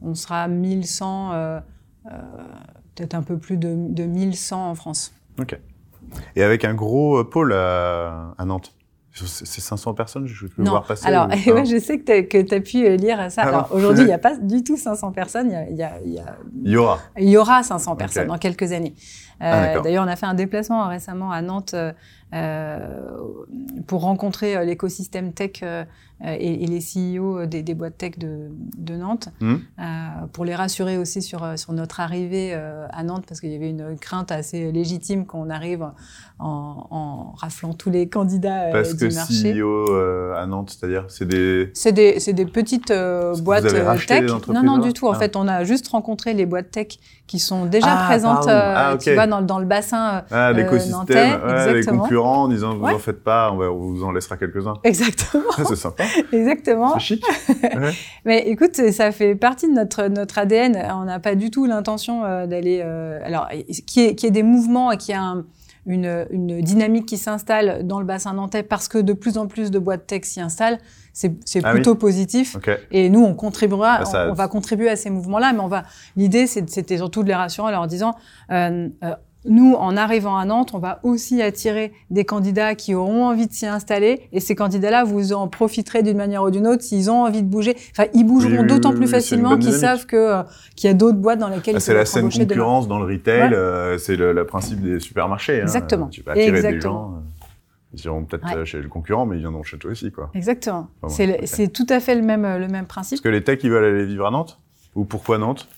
[0.00, 1.60] On sera 1100, euh,
[2.06, 2.10] euh,
[2.94, 5.12] peut-être un peu plus de, de 1100 en France.
[5.40, 5.58] Ok.
[6.36, 8.74] Et avec un gros pôle à, à Nantes.
[9.26, 11.06] C'est c'est 500 personnes, je peux Non, voir passer.
[11.06, 13.42] alors, ou- ouais, je sais que tu as pu euh, lire ça.
[13.44, 15.50] Ah Alors, aujourd'hui, il n'y a pas du tout 500 personnes.
[15.70, 16.98] Il y a- il y a- il aura.
[17.18, 18.94] Il y aura 500 personnes dans quelques années.
[19.40, 19.80] Ah, Euh.
[19.82, 21.92] D'ailleurs, on a fait un déplacement récemment à Nantes euh,
[23.86, 25.62] pour rencontrer l'écosystème tech
[26.24, 29.56] et, les CEO des, des boîtes tech de, de Nantes, Mmh.
[30.32, 32.52] pour les rassurer aussi sur, sur notre arrivée
[32.90, 35.86] à Nantes, parce qu'il y avait une crainte assez légitime qu'on arrive
[36.40, 39.54] en, en, raflant tous les candidats Parce du marché.
[39.60, 41.70] CEO euh, à Nantes, c'est-à-dire, c'est des.
[41.74, 44.30] C'est des, des petites euh, boîtes vous avez euh, racheté tech.
[44.48, 45.06] Non, non, du tout.
[45.08, 45.18] En Ah.
[45.18, 46.88] fait, on a juste rencontré les boîtes tech
[47.26, 49.00] qui sont déjà Ah, présentes, euh, Ah, ok.
[49.00, 50.18] tu vois, dans, dans le bassin.
[50.18, 52.02] euh, Ah, nantais, ouais, exactement.
[52.18, 52.94] Concurrents en disant vous Ouais.
[52.94, 54.74] en faites pas, on, va- on vous en laissera quelques-uns.
[54.84, 56.94] Exactement, c'est sympa, exactement.
[56.94, 57.24] c'est chic.
[57.62, 57.92] Ouais.
[58.24, 60.76] Mais écoute, ça fait partie de notre notre ADN.
[60.94, 62.80] On n'a pas du tout l'intention euh, d'aller.
[62.84, 63.48] euh, alors,
[63.86, 65.44] qui est qui est des mouvements et qui a un-
[65.86, 69.70] une, une dynamique qui s'installe dans le bassin nantais parce que de plus en plus
[69.70, 70.78] de boîtes tech s'y installent.
[71.14, 72.56] C'est c'est Ah plutôt positif.
[72.90, 75.68] Et nous, on contribuera, Ah, ça- on, on va contribuer à ces mouvements-là, mais on
[75.68, 75.84] va.
[76.16, 78.14] L'idée, c'est- c'était surtout de les rassurer en leur disant,
[78.52, 78.88] euh,
[79.44, 83.52] nous, en arrivant à Nantes, on va aussi attirer des candidats qui auront envie de
[83.52, 87.22] s'y installer, et ces candidats-là, vous en profiterez d'une manière ou d'une autre s'ils ont
[87.24, 87.76] envie de bouger.
[87.92, 90.42] Enfin, ils bougeront Oui, d'autant oui, plus oui, facilement qu'ils savent que euh,
[90.76, 92.46] qu'il y a d'autres boîtes dans lesquelles Ah, ils c'est la saine demain.
[92.46, 93.56] concurrence dans le retail, Ouais.
[93.56, 95.58] euh, c'est le, le principe des supermarchés.
[95.60, 95.62] hein.
[95.62, 96.08] Exactement.
[96.08, 97.14] Tu vas attirer des gens.
[97.14, 97.20] euh,
[97.94, 98.66] Ils iront peut-être Ouais.
[98.66, 100.30] chez le concurrent, mais ils viendront chez toi aussi, quoi.
[100.34, 100.88] Exactement.
[101.06, 103.14] C'est tout à fait le même le même principe.
[103.14, 104.58] Est-ce que les techs, ils veulent aller vivre à Nantes?
[104.94, 105.68] Ou pourquoi Nantes?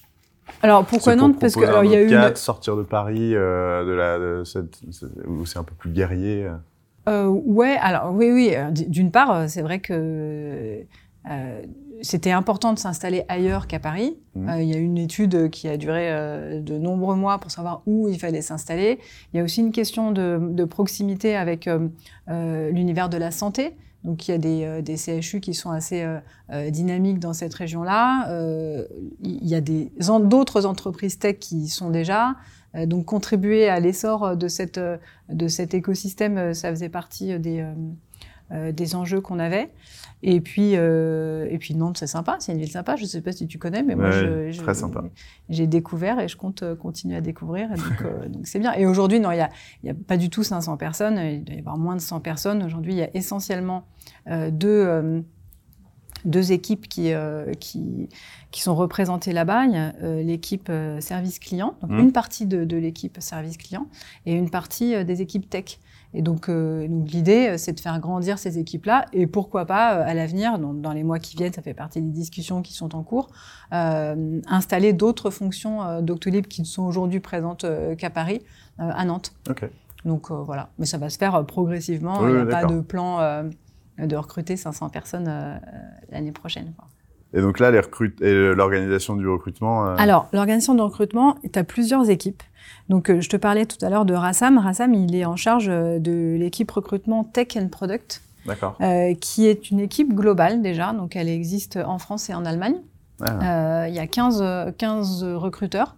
[0.62, 3.84] Alors pourquoi Nantes Parce que alors il y a eu une- sortir de Paris, euh,
[3.84, 4.80] de la, de cette,
[5.26, 6.44] où c'est un peu plus guerrier.
[6.44, 6.52] euh.
[7.08, 8.50] Euh, ouais, alors oui, oui.
[8.54, 10.82] euh, D'une part, c'est vrai que
[11.30, 11.62] euh,
[12.02, 14.16] c'était important de s'installer ailleurs qu'à Paris.
[14.36, 17.50] Euh, Il y a eu une étude qui a duré euh, de nombreux mois pour
[17.50, 18.98] savoir où il fallait s'installer.
[19.32, 21.68] Il y a aussi une question de, de proximité avec
[22.28, 23.76] l'univers de la santé.
[24.04, 26.18] Donc il y a des, euh, des CHU qui sont assez euh,
[26.50, 28.28] euh, dynamiques dans cette région-là.
[29.22, 32.36] Il y a d'autres entreprises tech qui y sont déjà.
[32.86, 34.80] Donc contribuer à l'essor de cette
[35.28, 37.66] de cet écosystème, ça faisait partie des
[38.52, 39.70] euh, des enjeux qu'on avait.
[40.22, 42.96] Et puis euh, et puis Nantes, c'est sympa, c'est une ville sympa.
[42.96, 45.02] Je sais pas si tu connais, mais moi je, je- très sympa.
[45.48, 47.68] j'ai découvert et je compte euh, continuer à découvrir.
[47.70, 48.74] Donc euh, donc c'est bien.
[48.74, 49.48] Et aujourd'hui, non, il y a
[49.82, 51.16] il y a pas du tout 500 personnes.
[51.18, 52.62] Il doit y avoir moins de 100 personnes.
[52.62, 53.84] Aujourd'hui, il y a essentiellement
[54.28, 55.20] euh, deux euh,
[56.26, 58.10] deux équipes qui, euh, qui,
[58.50, 59.64] qui sont représentées là-bas.
[59.64, 61.98] Il y a euh, l'équipe euh, service client, donc Mhm.
[61.98, 63.86] une partie de, de l'équipe service client
[64.26, 65.78] et une partie des équipes tech.
[66.12, 69.94] Et donc, euh, donc l'idée, euh, c'est de faire grandir ces équipes-là et pourquoi pas,
[69.94, 72.74] euh, à l'avenir, dans, dans les mois qui viennent, ça fait partie des discussions qui
[72.74, 73.28] sont en cours,
[73.72, 78.42] euh, installer d'autres fonctions euh, Doctolib qui ne sont aujourd'hui présentes euh, qu'à Paris,
[78.80, 79.32] euh, à Nantes.
[79.48, 79.68] Ok.
[80.04, 82.18] Donc euh, voilà, mais ça va se faire euh, progressivement.
[82.20, 83.42] Oui, Il n'y a pas de plan euh,
[83.98, 85.58] de recruter 500 personnes euh, euh,
[86.10, 86.72] l'année prochaine.
[86.76, 86.88] quoi.
[87.32, 89.86] Et donc là, l'organisation du recrutement.
[89.86, 92.42] euh, Alors, l'organisation de recrutement, tu as plusieurs équipes.
[92.90, 94.59] Donc, euh, je te parlais tout à l'heure de Rassam.
[94.59, 98.76] Rassam, il est en charge euh, de l'équipe recrutement Tech and Product, D'accord.
[98.81, 100.92] euh, qui est une équipe globale déjà.
[100.92, 102.74] Donc, elle existe en France et en Allemagne.
[103.24, 103.85] Ah.
[103.85, 105.94] Euh, Il y a 15, euh, 15 recruteurs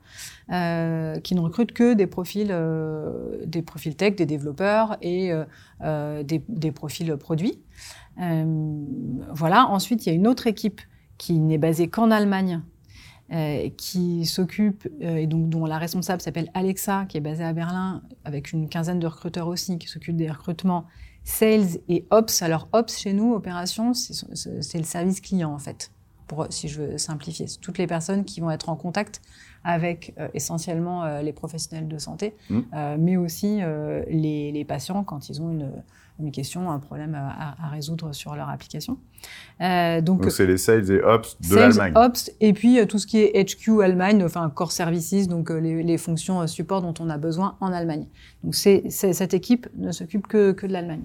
[0.52, 5.32] euh, qui ne recrutent que des profils, euh, des profils tech, des développeurs et
[5.80, 7.58] des, des profils produits.
[8.18, 9.66] Voilà.
[9.68, 10.82] Ensuite, il y a une autre équipe
[11.16, 12.60] qui n'est basée qu'en Allemagne,
[13.32, 17.54] euh, qui s'occupe euh, et donc dont la responsable s'appelle Alexa, qui est basée à
[17.54, 20.84] Berlin, avec une quinzaine de recruteurs aussi, qui s'occupent des recrutements
[21.24, 22.42] sales et ops.
[22.42, 25.90] Alors ops chez nous, opération, c'est le service client en fait
[26.26, 27.46] pour, si je veux simplifier.
[27.46, 29.22] C'est toutes les personnes qui vont être en contact
[29.64, 32.60] avec euh, essentiellement les professionnels de santé, Mm.
[32.74, 33.60] euh, mais aussi
[34.10, 35.70] les, les patients quand ils ont une,
[36.22, 38.98] une question, un problème à, à- résoudre sur leur application.
[39.60, 41.92] Euh, donc, c'est les sales et ops de l'Allemagne.
[41.96, 45.58] Ops, et puis euh, tout ce qui est HQ Allemagne, enfin Core Services, donc euh,
[45.58, 48.06] les, les fonctions euh, support dont on a besoin en Allemagne.
[48.42, 51.02] Donc c'est, cette équipe ne s'occupe que, que de l'Allemagne.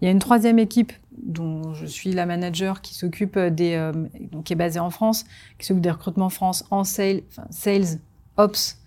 [0.00, 3.92] Il y a une troisième équipe dont je suis la manager qui s'occupe des, euh,
[4.32, 5.24] donc qui est basée en France,
[5.58, 8.00] qui s'occupe des recrutements France en sales, enfin, sales,
[8.36, 8.81] ops, euh,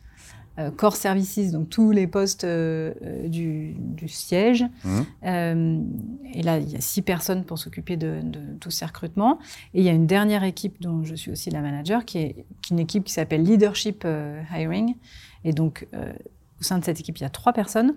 [0.78, 4.66] core services, donc tous les postes euh, euh, du, du siège.
[5.26, 5.80] Euh,
[6.34, 9.40] et là, il y a six personnes pour s'occuper de, de tous ces recrutements.
[9.74, 12.46] Et il y a une dernière équipe dont je suis aussi la manager, qui est,
[12.72, 14.96] une équipe qui s'appelle Leadership euh, Hiring.
[15.44, 16.14] Et donc, euh,
[16.60, 17.96] au sein de cette équipe, il y a trois personnes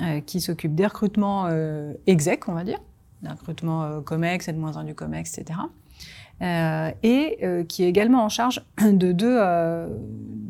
[0.00, 2.80] euh, qui s'occupent des recrutements euh, exec, on va dire,
[3.22, 5.60] des recrutements euh, COMEX, N-1 du COMEX, etc.
[6.44, 9.88] Euh, et euh, qui est également en charge de deux, euh,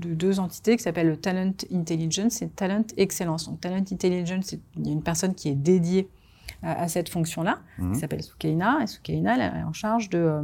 [0.00, 3.48] de deux entités qui s'appellent le Talent Intelligence et Talent Excellence.
[3.48, 6.09] Donc, Talent Intelligence, il y a une personne qui est dédiée
[6.62, 7.92] à, cette fonction-là, Mhm.
[7.92, 8.78] qui s'appelle Soukeina.
[8.83, 10.40] Et Soukeina, elle est en charge de,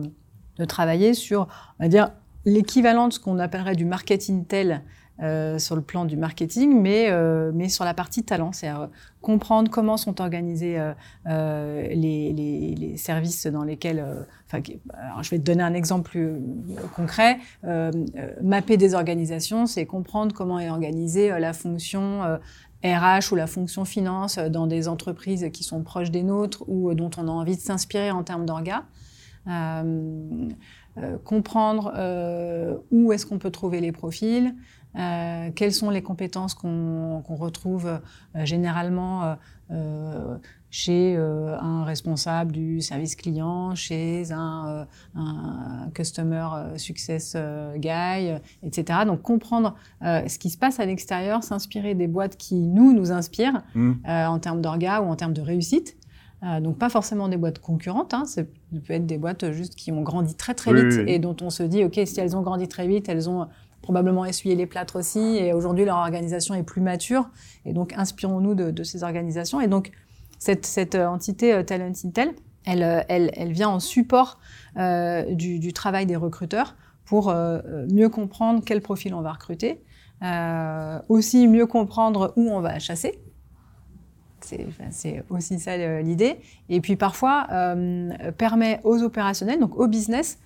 [0.57, 2.11] de travailler sur, on va dire,
[2.45, 4.83] l'équivalent de ce qu'on appellerait du marketing tel
[5.23, 8.89] euh, sur le plan du marketing, mais, euh, mais sur la partie talent, c'est-à-dire
[9.21, 14.05] comprendre comment sont organisés euh, les, les, les, services dans lesquels.
[14.47, 16.33] Enfin, alors je vais te donner un exemple plus
[16.97, 17.39] concret.
[18.43, 22.23] mapper des organisations, c'est comprendre comment est organisée la fonction
[22.83, 27.11] RH ou la fonction finance dans des entreprises qui sont proches des nôtres ou dont
[27.19, 28.85] on a envie de s'inspirer en termes d'orgas.
[29.49, 30.49] Euh,
[30.99, 34.55] euh, comprendre euh, où est-ce qu'on peut trouver les profils,
[34.97, 39.37] euh, quelles sont les compétences qu'on retrouve euh, généralement
[39.71, 40.37] euh,
[40.71, 47.37] chez un responsable du service client, chez un, un customer success
[47.77, 49.01] guy, etc.
[49.05, 53.63] Donc comprendre ce qui se passe à l'extérieur, s'inspirer des boîtes qui nous nous inspirent
[53.75, 53.93] mmh.
[54.07, 55.97] en termes d'orga ou en termes de réussite.
[56.43, 59.93] Euh, donc pas forcément des boîtes concurrentes, hein, ça peut être des boîtes juste qui
[59.93, 62.67] ont grandi très très vite et dont on se dit ok si elles ont grandi
[62.67, 63.47] très vite, elles ont
[63.83, 65.19] probablement essuyé les plâtres aussi.
[65.19, 67.29] Et aujourd'hui leur organisation est plus mature.
[67.65, 69.61] Et donc inspirons-nous de, ces organisations.
[69.61, 69.93] Et donc
[70.39, 72.33] cette, cette euh, entité euh, Talent Intel,
[72.65, 74.39] elle, euh, elle, elle, vient en support
[74.77, 79.83] du, du, travail des recruteurs pour mieux comprendre quel profil on va recruter,
[81.09, 83.19] aussi mieux comprendre où on va chasser.
[84.43, 86.39] C'est aussi ça l'idée.
[86.69, 87.49] Et puis parfois,
[88.39, 90.39] permet aux opérationnels, donc au business,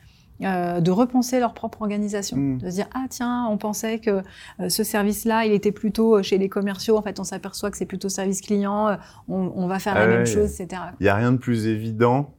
[0.43, 2.59] euh, de repenser leur propre organisation, mm.
[2.59, 4.23] de se dire ah tiens on pensait que
[4.59, 7.87] euh, ce service-là il était plutôt chez les commerciaux en fait on s'aperçoit que c'est
[7.87, 8.97] plutôt service client euh,
[9.29, 10.83] on, on, va faire la ah même chose etc.
[10.99, 12.35] Il y a rien de plus évident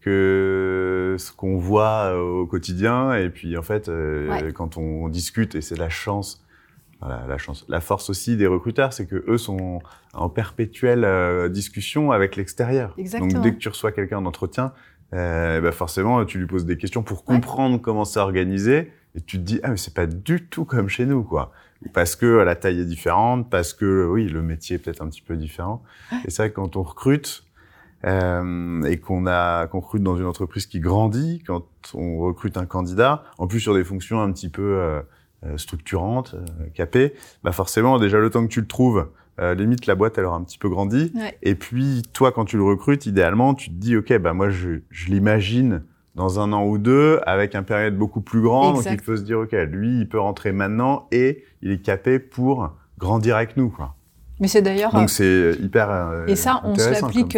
[0.00, 4.52] que ce qu'on voit au quotidien et puis en fait ouais.
[4.54, 6.44] quand on discute et c'est la chance
[7.08, 7.64] la, chance.
[7.68, 9.80] La force aussi des recruteurs, c'est que eux sont
[10.12, 12.94] en perpétuelle euh, discussion avec l'extérieur.
[13.18, 14.72] Donc dès que tu reçois quelqu'un en entretien,
[15.12, 19.38] euh, bah forcément tu lui poses des questions pour comprendre comment c'est organisé et tu
[19.38, 21.52] te dis ah mais c'est pas du tout comme chez nous quoi.
[21.92, 25.22] Parce que la taille est différente, parce que oui le métier est peut-être un petit
[25.22, 25.82] peu différent.
[26.26, 27.44] Et ça quand on recrute
[28.04, 32.66] euh, et qu'on a qu'on recrute dans une entreprise qui grandit, quand on recrute un
[32.66, 35.00] candidat, en plus sur des fonctions un petit peu euh,
[35.46, 37.12] euh, structurante, euh, capée,
[37.42, 40.36] bah forcément déjà le temps que tu le trouves, euh, limite la boîte elle aura
[40.36, 41.12] un petit peu grandi.
[41.14, 41.36] Ouais.
[41.42, 44.80] Et puis toi quand tu le recrutes, idéalement tu te dis ok bah moi je,
[44.90, 45.82] je l'imagine
[46.14, 48.90] dans un an ou deux avec un période beaucoup plus grand, exact.
[48.90, 52.18] donc il faut se dire ok lui il peut rentrer maintenant et il est capé
[52.18, 53.96] pour grandir avec nous quoi.
[54.40, 57.36] Mais c'est d'ailleurs donc c'est hyper euh, et ça on se l'applique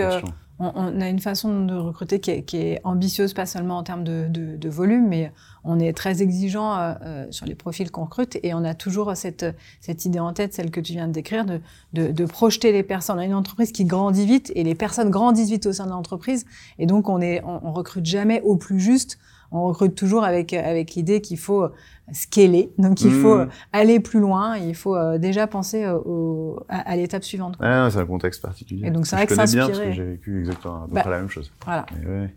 [0.59, 3.83] on, on, a une façon de recruter qui est, qui est, ambitieuse, pas seulement en
[3.83, 5.33] termes de, de, de volume, mais
[5.67, 9.17] on est très exigeant euh, euh, sur les profils qu'on recrute et on a toujours
[9.17, 9.45] cette,
[9.81, 11.61] cette idée en tête, celle que tu viens de décrire, de,
[11.93, 13.17] de, de, projeter les personnes.
[13.17, 15.91] On a une entreprise qui grandit vite et les personnes grandissent vite au sein de
[15.91, 16.47] l'entreprise
[16.79, 19.19] et donc on, est, on, on recrute jamais au plus juste
[19.53, 21.69] on recrute toujours avec, avec l'idée qu'il faut
[22.13, 23.23] scaler, donc il mmh.
[23.23, 23.41] faut
[23.73, 27.57] aller plus loin, il faut euh, déjà penser euh, au, à, à l'étape suivante.
[27.61, 28.87] Ah, c'est un contexte particulier.
[28.87, 29.67] Et donc c'est vrai je que s'inspirer.
[29.67, 31.51] bien parce que j'ai vécu exactement bah, la même chose.
[31.65, 31.87] Voilà.
[32.07, 32.33] ouais.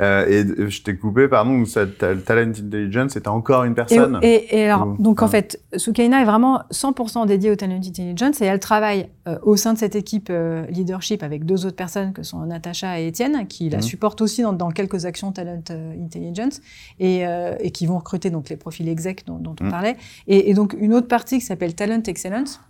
[0.00, 4.64] Euh, et je t'ai coupé, pardon, Talent Intelligence, c'était encore une personne Et, et, et
[4.64, 8.60] alors, Ou, donc en fait, Soukaina est vraiment 100% dédiée au Talent Intelligence et elle
[8.60, 12.40] travaille euh, au sein de cette équipe euh, leadership avec deux autres personnes que sont
[12.40, 13.82] Natacha et Étienne, qui la mmh.
[13.82, 16.60] supportent aussi dans, dans, quelques actions Talent Intelligence
[16.98, 17.24] et,
[17.60, 19.70] et, qui vont recruter donc les profils exec dont, dont on mmh.
[19.70, 19.96] parlait.
[20.26, 22.60] Et, et, donc une autre partie qui s'appelle Talent Excellence,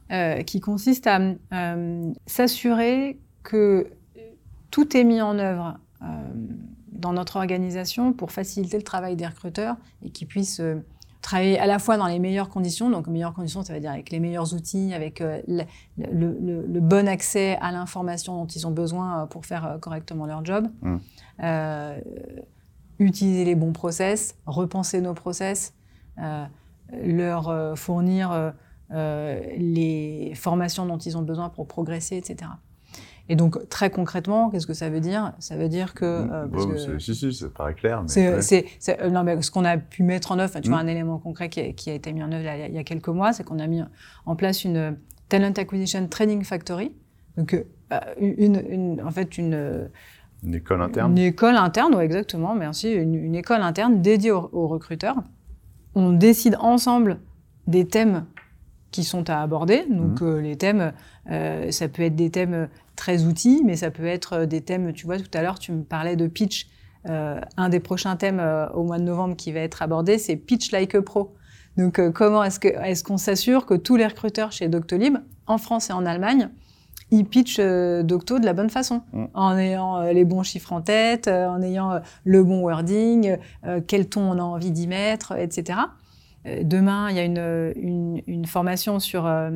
[0.47, 1.21] qui consiste à
[2.27, 3.87] s'assurer que
[4.71, 5.79] tout est mis en œuvre
[6.97, 10.81] dans notre organisation pour faciliter le travail des recruteurs et qu'ils puissent euh,
[11.27, 14.11] travailler à la fois dans les meilleures conditions, donc meilleures conditions, ça veut dire avec
[14.11, 15.65] les meilleurs outils, avec euh, le,
[15.99, 20.45] le, le, bon accès à l'information dont ils ont besoin euh, pour faire correctement leur
[20.45, 20.97] job, mmh.
[21.43, 22.01] euh,
[23.01, 25.75] utiliser les bons process, repenser nos process,
[26.23, 26.45] euh,
[26.93, 28.53] leur fournir
[28.91, 32.51] les formations dont ils ont besoin pour progresser, etc.
[33.29, 35.33] Et donc, très concrètement, qu'est-ce que ça veut dire?
[35.41, 36.05] Ça veut dire que...
[36.05, 38.05] Euh, parce que si, si, ça paraît clair.
[38.07, 40.73] C'est, c'est, c'est, non, mais ce qu'on a pu mettre en œuvre, tu mmh.
[40.73, 42.79] vois, un élément concret qui a, qui a, été mis en œuvre là, il y
[42.79, 43.83] a quelques mois, c'est qu'on a mis
[44.27, 44.97] en place une
[45.29, 46.93] Talent Acquisition Training Factory.
[47.37, 49.89] Donc, euh, une, une, en fait, une...
[50.45, 52.93] Une école interne Une école interne, oui, exactement, merci.
[52.93, 55.17] Une, une école interne dédiée aux, aux recruteurs.
[55.97, 57.19] On décide ensemble
[57.67, 58.25] des thèmes
[58.97, 59.85] qui sont à aborder.
[59.91, 60.25] Donc mmh.
[60.25, 60.93] euh, les thèmes,
[61.31, 64.93] euh, ça peut être des thèmes très outils, mais ça peut être euh, des thèmes,
[64.93, 66.69] tu vois, tout à l'heure, tu me parlais de pitch.
[67.09, 70.37] Euh, un des prochains thèmes euh, au mois de novembre qui va être abordé, c'est
[70.37, 71.35] pitch like a pro.
[71.77, 75.59] Donc, euh, comment est-ce que est-ce qu'on s'assure que tous les recruteurs chez Doctolib, en
[75.59, 76.49] France et en Allemagne,
[77.13, 79.25] ils pitchent euh, Docto de la bonne façon, mmh.
[79.35, 83.37] en ayant les bons chiffres en tête, en ayant le bon wording,
[83.87, 85.79] quel ton on a envie d'y mettre, etc.
[86.47, 89.51] euh, demain, il y a une, une, une formation sur, euh,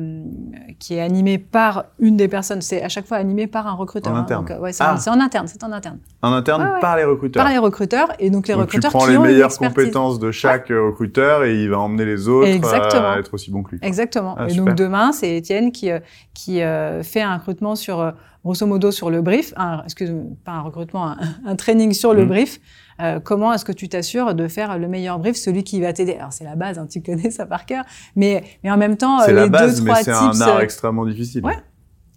[0.79, 2.61] qui est animée par une des personnes.
[2.61, 4.11] C'est à chaque fois animé par un recruteur.
[4.13, 4.19] En hein.
[4.21, 4.45] interne.
[4.51, 4.93] Euh, ouais, Ah.
[4.93, 5.47] en- c'est en interne.
[5.47, 5.99] C'est en interne.
[6.21, 6.79] En interne, Ouais, ouais.
[6.81, 7.43] par les recruteurs.
[7.43, 8.09] Par les recruteurs.
[8.19, 11.43] Et donc, les Donc tu recruteurs prends qui les ont meilleures compétences de chaque recruteur
[11.43, 13.11] et il va emmener les autres Exactement.
[13.11, 13.79] à être aussi bons que lui.
[13.81, 14.35] Exactement.
[14.37, 14.65] Ah, et super.
[14.65, 15.89] donc demain, c'est Étienne qui,
[16.33, 19.53] qui euh, fait un recrutement sur, grosso modo, sur le brief.
[19.55, 22.27] Un, excuse pas un recrutement, un, un training sur le Mhm.
[22.29, 22.59] brief.
[23.01, 26.15] Euh, comment est-ce que tu t'assures de faire le meilleur brief, celui qui va t'aider?
[26.15, 27.83] Alors c'est la base, hein, tu connais ça par cœur,
[28.15, 30.41] mais, mais en même temps, C'est euh, la les base, deux mais trois c'est tips.
[30.41, 31.43] un art euh, extrêmement difficile.
[31.45, 31.57] Ouais.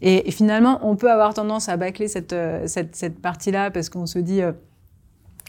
[0.03, 3.89] Et, et finalement, on peut avoir tendance à bâcler cette, euh, cette, cette partie-là parce
[3.89, 4.53] qu'on se dit, euh,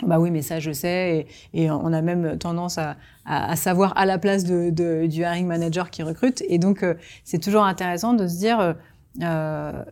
[0.06, 1.28] bah oui, mais ça, je sais.
[1.54, 2.96] Et, et on a même tendance à,
[3.26, 6.44] à, à savoir à la place de, de- du hiring manager qui recrute.
[6.48, 6.94] Et donc, euh,
[7.24, 8.76] c'est toujours intéressant de se dire,
[9.24, 9.84] euh,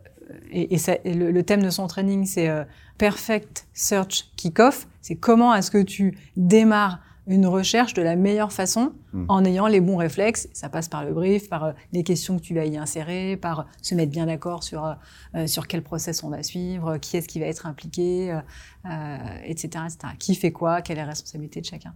[0.50, 2.64] et, et ça- et le, le thème de son training, c'est euh,
[2.98, 4.86] Perfect Search Kickoff.
[5.00, 9.24] C'est comment est-ce que tu démarres une recherche de la meilleure façon Mm.
[9.28, 10.48] en ayant les bons réflexes.
[10.52, 13.60] Ça passe par le brief, par euh, les questions que tu vas y insérer, par
[13.60, 14.94] euh, se mettre bien d'accord sur, euh,
[15.36, 18.36] euh, sur quel process on va suivre, qui est-ce qui va être impliqué,
[19.44, 20.14] etc., etc.
[20.18, 21.94] Qui fait quoi, quelle est la responsabilité de chacun.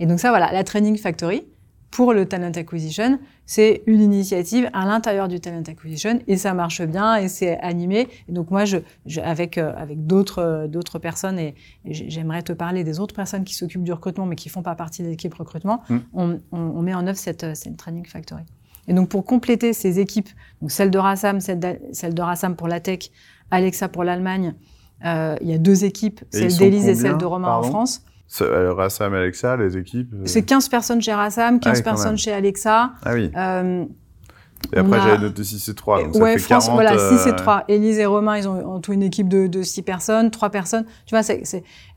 [0.00, 1.46] Et donc ça, voilà, la Training Factory,
[1.90, 6.82] pour le talent acquisition, c'est une initiative à l'intérieur du talent acquisition et ça marche
[6.82, 8.08] bien et c'est animé.
[8.28, 12.10] Et donc moi, je, je- avec euh, avec d'autres euh, d'autres personnes et, et j'ai-
[12.10, 15.02] j'aimerais te parler des autres personnes qui s'occupent du recrutement mais qui font pas partie
[15.02, 15.82] de l'équipe recrutement.
[15.88, 15.96] Mm.
[16.12, 18.42] On, on, on met en œuvre cette euh, cette training factory.
[18.88, 20.28] Et donc pour compléter ces équipes,
[20.60, 23.10] donc celle de Rassam, celle de, celle de Rassam pour la tech,
[23.50, 24.54] Alexa pour l'Allemagne.
[25.04, 28.02] euh, il y a deux équipes, Et celle d'Élise et celle de Romain en France.
[28.40, 30.12] Euh, Rassam et Alexa, les équipes.
[30.14, 32.92] euh, C'est 15 personnes chez Rassam, 15 Ah oui, personnes chez Alexa.
[33.04, 33.30] Ah oui.
[33.36, 33.84] Euh,
[34.72, 36.02] Et après, a- j'avais noté 6 et 3.
[36.04, 36.74] Donc ouais, ça fait France, 40.
[36.82, 37.64] voilà, 6 euh, et 3.
[37.68, 40.84] Élise et Romain, ils ont en tout une équipe de, de 6 personnes, 3 personnes.
[41.06, 41.42] Tu vois, c'est,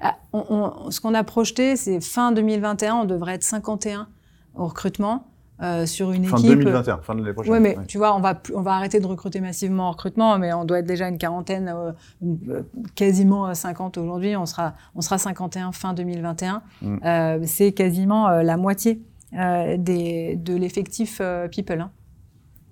[0.02, 4.08] ah, ce qu'on a projeté, c'est fin 2021, on devrait être 51
[4.56, 5.26] au recrutement
[5.62, 6.50] euh, sur une Fin équipe.
[6.60, 7.52] 2021, fin de l'année prochaine.
[7.54, 7.86] Ouais, mais Ouais.
[7.86, 10.80] tu vois, on va, on va arrêter de recruter massivement en recrutement, mais on doit
[10.80, 11.92] être déjà une quarantaine, euh,
[12.22, 12.64] une- euh,
[12.96, 14.36] quasiment euh, 50 aujourd'hui.
[14.38, 16.62] On sera, on sera 51 fin 2021.
[16.82, 16.98] Mm.
[17.06, 19.02] Euh, c'est quasiment euh, la moitié
[19.38, 21.82] euh, des, de l'effectif euh, people.
[21.82, 21.92] hein.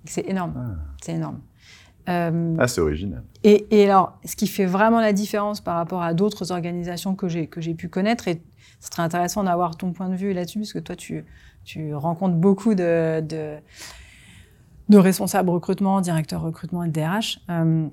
[0.05, 0.53] C'est énorme.
[0.55, 0.81] Ah.
[1.03, 1.39] C'est énorme.
[2.09, 3.21] Euh, Ah, c'est original.
[3.43, 7.27] et, et alors, ce qui fait vraiment la différence par rapport à d'autres organisations que
[7.27, 8.41] j'ai que j'ai pu connaître, et
[8.79, 11.25] ce serait intéressant d'avoir ton point de vue là-dessus, parce que toi, tu,
[11.67, 13.57] tu rencontres beaucoup de, de,
[14.87, 17.39] de responsables recrutement, directeurs recrutement et DRH.
[17.49, 17.87] euh,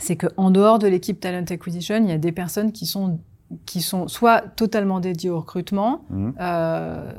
[0.00, 3.20] c'est qu'en dehors de l'équipe Talent Acquisition, il y a des personnes qui sont,
[3.64, 6.34] qui sont soit totalement dédiées au recrutement, Mhm.
[6.40, 7.12] euh,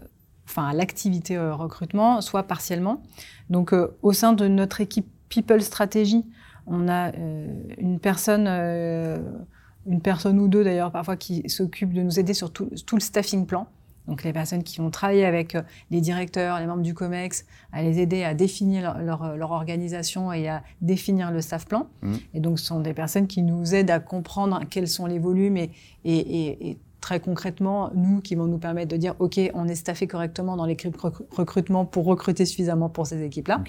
[0.48, 3.02] enfin à l'activité euh, recrutement, soit partiellement.
[3.50, 6.26] Donc, euh, au sein de notre équipe People Strategy,
[6.68, 7.48] on a euh,
[7.78, 12.70] une personne, une personne ou deux d'ailleurs parfois qui s'occupe de nous aider sur tout,
[12.86, 13.68] tout le staffing plan.
[14.08, 17.82] Donc les personnes qui vont travailler avec euh, les directeurs, les membres du COMEX, à
[17.82, 21.88] les aider à définir leur, leur, leur organisation et à définir le staff plan.
[22.02, 22.18] Mhm.
[22.34, 25.58] Et donc ce sont des personnes qui nous aident à comprendre quels sont les volumes
[25.58, 25.72] et,
[26.04, 29.76] et, et, et très concrètement, nous, qui vont nous permettre de dire, OK, on est
[29.76, 33.62] staffé correctement dans l'équipe recru- recrutement pour recruter suffisamment pour ces équipes-là.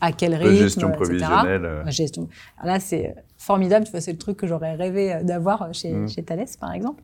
[0.00, 1.24] À quel De rythme, gestion etc.
[1.46, 2.28] euh, La gestion.
[2.58, 3.86] Alors là, c'est formidable.
[3.86, 6.08] Tu vois, c'est le truc que j'aurais rêvé euh, d'avoir chez, Mm.
[6.08, 7.02] chez Thales, par exemple.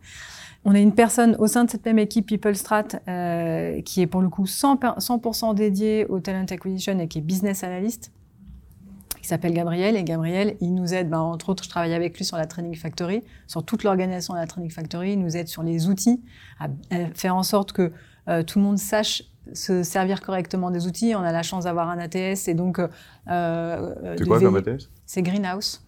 [0.64, 4.06] On a une personne au sein de cette même équipe People Strat euh, qui est
[4.06, 8.12] pour le coup 100%, per- 100 dédiée au talent acquisition et qui est business analyst,
[9.20, 9.96] qui s'appelle Gabriel.
[9.96, 12.76] Et Gabriel, il nous aide, ben, entre autres, je travaille avec lui sur la Training
[12.76, 15.12] Factory, sur toute l'organisation de la Training Factory.
[15.14, 16.22] Il nous aide sur les outils,
[16.60, 16.68] à,
[17.14, 17.92] faire en sorte que
[18.28, 21.14] euh, tout le monde sache se servir correctement des outils.
[21.16, 22.78] On a la chance d'avoir un ATS et donc...
[22.78, 22.86] Euh,
[23.28, 25.84] euh, C'est de quoi comme ATS C'est Greenhouse.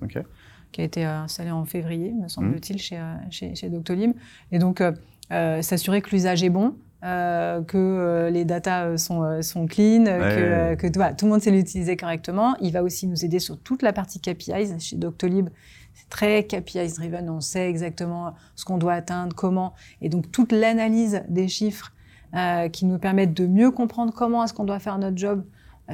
[0.75, 2.79] Qui a été euh, installé en février, me semble-t-il, Mmh.
[2.79, 4.13] chez, euh, chez, chez Doctolib.
[4.51, 9.67] Et donc, euh, s'assurer que l'usage est bon, euh, que euh, les datas sont, sont
[9.67, 10.77] clean, Ouais.
[10.77, 12.57] que, que voilà, tout le monde sait l'utiliser correctement.
[12.61, 14.81] Il va aussi nous aider sur toute la partie KPIs.
[14.81, 15.49] Chez Doctolib,
[15.95, 17.31] c'est très KPIs driven.
[17.31, 19.75] On sait exactement ce qu'on doit atteindre, comment.
[20.03, 21.93] Et donc, toute l'analyse des chiffres
[22.35, 25.45] euh, qui nous permettent de mieux comprendre comment est-ce qu'on doit faire notre job,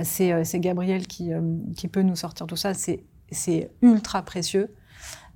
[0.04, 1.40] c'est c'est Gabriel qui, euh,
[1.76, 2.72] qui peut nous sortir tout ça.
[2.72, 4.74] C'est c'est ultra précieux.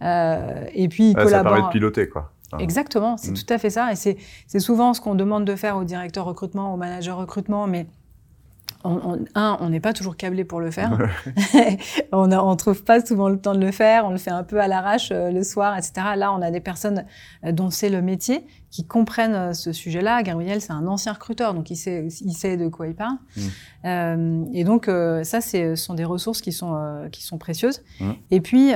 [0.02, 2.32] Euh, et puis, Ah, ça permet de piloter, quoi.
[2.52, 3.34] Enfin, Exactement, c'est Mm.
[3.34, 3.90] tout à fait ça.
[3.92, 7.66] Et c'est c'est souvent ce qu'on demande de faire au directeur recrutement, au manager recrutement,
[7.66, 7.86] mais
[8.84, 10.90] on, on- un, on n'est pas toujours câblé pour le faire.
[12.12, 14.60] on ne trouve pas souvent le temps de le faire, on le fait un peu
[14.60, 15.92] à l'arrache euh, le soir, etc.
[16.16, 17.04] Là, on a des personnes
[17.44, 20.22] euh, dont c'est le métier qui comprennent euh, ce sujet-là.
[20.22, 23.16] Gabriel, c'est un ancien recruteur, donc il sait, il sait de quoi il parle.
[23.36, 23.40] Mm.
[23.84, 27.82] Euh, et donc, euh, ça, ce sont des ressources qui sont, qui sont précieuses.
[28.00, 28.10] Mm.
[28.30, 28.72] Et puis,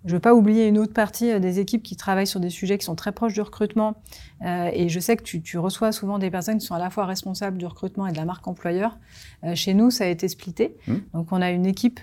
[0.00, 2.40] euh, euh, je veux pas oublier une autre partie euh, des équipes qui travaillent sur
[2.40, 3.96] des sujets qui sont très proches du recrutement.
[4.44, 6.90] Euh, et je sais que tu, tu, reçois souvent des personnes qui sont à la
[6.90, 8.98] fois responsables du recrutement et de la marque employeur.
[9.44, 10.76] Euh, chez nous, ça a été splitté.
[10.86, 10.94] Mmh.
[11.14, 12.00] Donc, on a une équipe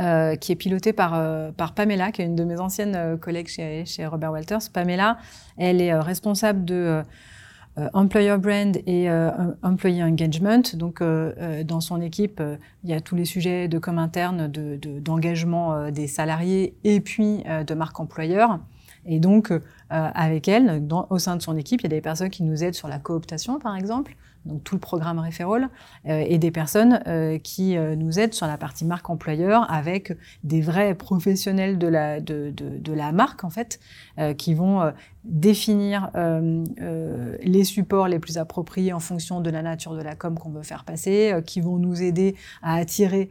[0.00, 3.16] euh, qui est pilotée par, euh, par Pamela, qui est une de mes anciennes euh,
[3.16, 4.70] collègues chez, chez Robert Walters.
[4.72, 5.18] Pamela,
[5.58, 7.02] elle est responsable de
[7.94, 9.08] employer brand et
[9.62, 10.62] employee engagement.
[10.74, 12.42] Donc, dans son équipe,
[12.84, 17.00] il y a tous les sujets de com interne, d'engagement de, d'engagement des salariés et
[17.00, 18.58] puis de marque employeur.
[19.06, 19.52] Et donc,
[19.90, 22.62] avec elle, dans, au sein de son équipe, il y a des personnes qui nous
[22.62, 25.68] aident sur la cooptation, par exemple, donc tout le programme Referral,
[26.08, 30.16] euh, et des personnes euh, qui euh, nous aident sur la partie marque employeur avec
[30.42, 33.80] des vrais professionnels de la, de, de, la marque, en fait,
[34.36, 34.92] qui vont
[35.24, 40.50] définir les supports les plus appropriés en fonction de la nature de la com qu'on
[40.50, 43.30] veut faire passer, qui vont nous aider à attirer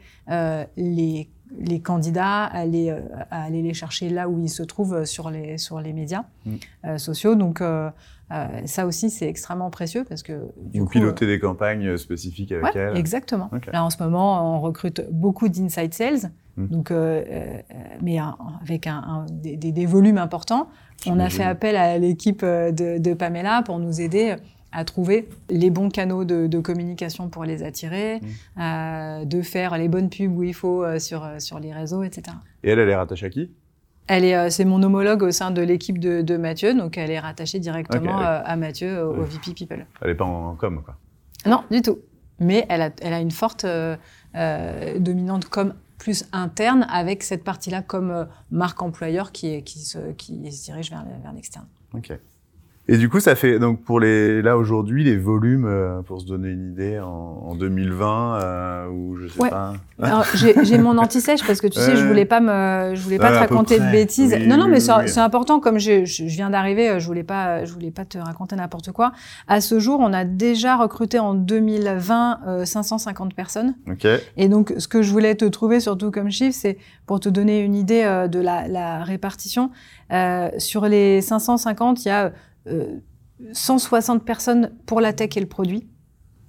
[0.78, 1.30] les
[1.60, 2.96] les candidats à aller,
[3.30, 6.56] à aller les chercher là où ils se trouvent sur les, sur les médias Mm.
[6.86, 7.36] euh, sociaux.
[7.36, 7.90] Donc, euh,
[8.32, 10.34] euh, ça aussi, c'est extrêmement précieux parce que.
[10.72, 12.98] Du Vous coup, pilotez des campagnes euh, spécifiques avec Ouais, elle.
[12.98, 13.50] exactement.
[13.74, 16.68] Là, en ce moment, on recrute beaucoup d'inside sales, Mm.
[16.68, 17.58] donc, euh, euh,
[18.02, 20.68] mais un- avec un, un- des, volumes importants.
[21.08, 24.36] On a fait appel à l'équipe euh, de, de Pamela pour nous aider
[24.72, 28.62] à trouver les bons canaux de, de communication pour les attirer, Mm.
[28.62, 32.04] euh, de faire les bonnes pubs où il faut euh, sur, euh, sur les réseaux,
[32.04, 32.36] etc.
[32.64, 33.52] Et elle, elle est rattachée à qui?
[34.08, 37.20] Elle est, c'est mon homologue au sein de l'équipe de, de Mathieu, donc elle est
[37.20, 39.26] rattachée directement à Mathieu, au Ouais.
[39.26, 39.86] VP People.
[40.02, 40.98] Elle est pas en com, quoi.
[41.46, 42.00] Non, du tout.
[42.40, 43.66] Mais elle a, elle a une forte
[45.00, 50.52] dominante comme plus interne avec cette partie-là comme marque employeur qui, est, qui, se, qui
[50.52, 51.68] se dirige vers, vers l'externe.
[51.94, 52.12] Ok.
[52.88, 56.26] Et du coup, ça fait donc pour les là aujourd'hui les volumes euh, pour se
[56.26, 59.50] donner une idée en, en 2020 euh, ou je sais Ouais.
[59.50, 59.74] pas.
[60.64, 63.38] J'ai mon anti-sèche parce que tu sais, je voulais pas me, je voulais pas te
[63.38, 64.34] raconter de bêtises.
[64.38, 65.08] Oui, non, non, mais oui, c'est oui.
[65.08, 65.60] c'est important.
[65.60, 69.12] Comme je, je, viens d'arriver, je voulais pas, je voulais pas te raconter n'importe quoi.
[69.48, 73.76] À ce jour, on a déjà recruté en 2020 euh, 550 personnes.
[73.90, 74.08] Ok.
[74.38, 77.60] Et donc, ce que je voulais te trouver surtout comme chiffre, c'est pour te donner
[77.62, 79.70] une idée euh, de la, la répartition.
[80.12, 82.32] Euh, sur les 550, il y a
[83.54, 85.88] 160 personnes pour la tech et le produit,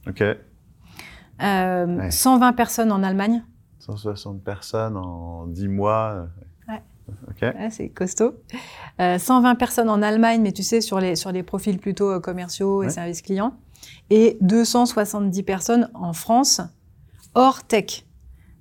[0.08, 0.22] Ok.
[0.22, 2.10] euh, Ouais.
[2.10, 3.44] 120 personnes en Allemagne,
[3.80, 6.12] 160 personnes en 10 mois.
[6.68, 6.82] euh, Ouais.
[7.28, 7.42] Ok.
[7.42, 8.34] Ouais, c'est costaud,
[9.00, 12.20] euh, 120 personnes en Allemagne, mais tu sais, sur les, sur les profils plutôt euh,
[12.20, 12.92] commerciaux et Ouais.
[12.92, 13.54] services clients,
[14.10, 16.60] et 270 personnes en France,
[17.34, 18.04] hors tech.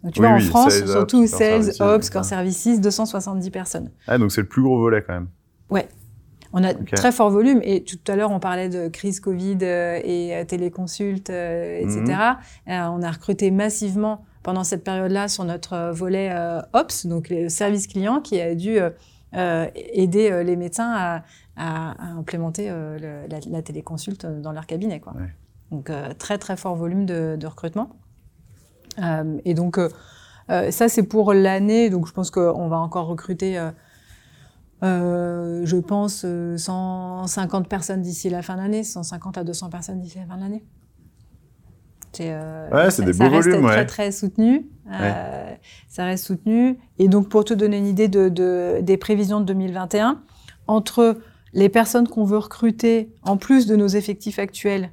[0.04, 3.52] Donc, tu Oui, vois, oui, en France, sales, surtout ops, sales, ops, core services, 270
[3.52, 3.91] personnes.
[4.08, 5.28] Ah donc c'est le plus gros volet quand même.
[6.54, 9.99] On a très fort volume et tout à l'heure on parlait de crise Covid euh,
[10.04, 12.04] et euh, téléconsulte, euh, etc.
[12.68, 12.74] Mhm.
[12.93, 16.34] On a recruté massivement pendant cette période-là sur notre volet
[16.74, 18.80] Ops, donc le service client qui a dû
[19.76, 21.24] aider les médecins à,
[21.56, 24.99] à- à implémenter le- la, la téléconsulte dans leur cabinet.
[24.99, 25.14] Quoi.
[25.14, 25.30] Ouais.
[25.72, 27.91] Donc très très fort volume de, de recrutement.
[29.45, 29.80] Et donc
[30.49, 33.58] ça c'est pour l'année, donc je pense qu'on va encore recruter.
[34.84, 39.70] Euh, euh, je pense euh, 150 personnes d'ici la fin de l'année, 150 à 200
[39.70, 40.64] personnes d'ici la fin de l'année.
[42.14, 43.86] C'est euh, Ouais, c'est des ça beaux reste volumes, très ouais.
[43.86, 44.68] très soutenu.
[44.92, 45.54] Euh,
[45.88, 46.78] ça reste soutenu.
[47.00, 50.22] Et donc pour te donner une idée de, de- des prévisions de 2021,
[50.68, 51.20] entre
[51.54, 54.90] les personnes qu'on veut recruter, en plus de nos effectifs actuels,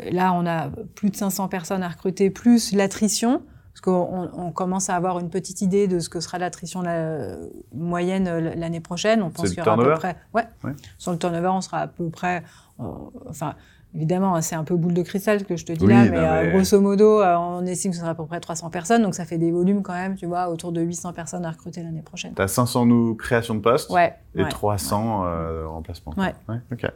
[0.00, 3.42] euh, là on a plus de 500 personnes à recruter, plus l'attrition,
[3.82, 7.36] parce qu'on on commence à avoir une petite idée de ce que sera l'attrition la-
[7.74, 9.22] moyenne euh, l'année prochaine.
[9.22, 10.16] On pense qu'il y aura à peu près.
[10.34, 10.44] Ouais.
[10.64, 10.72] Ouais.
[10.98, 12.42] Sur le turnover, on sera à peu près.
[12.80, 12.84] euh,
[13.28, 13.54] enfin,
[13.94, 16.52] évidemment, c'est un peu boule de cristal que je te dis Oui, là, euh, mais-
[16.52, 19.24] grosso modo, euh, on estime que ce sera à peu près 300 personnes, donc ça
[19.24, 22.32] fait des volumes quand même, tu vois, autour de 800 personnes à recruter l'année prochaine.
[22.34, 24.14] T'as 500 nou- créations de postes Ouais.
[24.36, 24.48] et ouais.
[24.48, 26.14] 300 euh, remplacements.
[26.16, 26.34] Ouais.
[26.72, 26.86] Ok.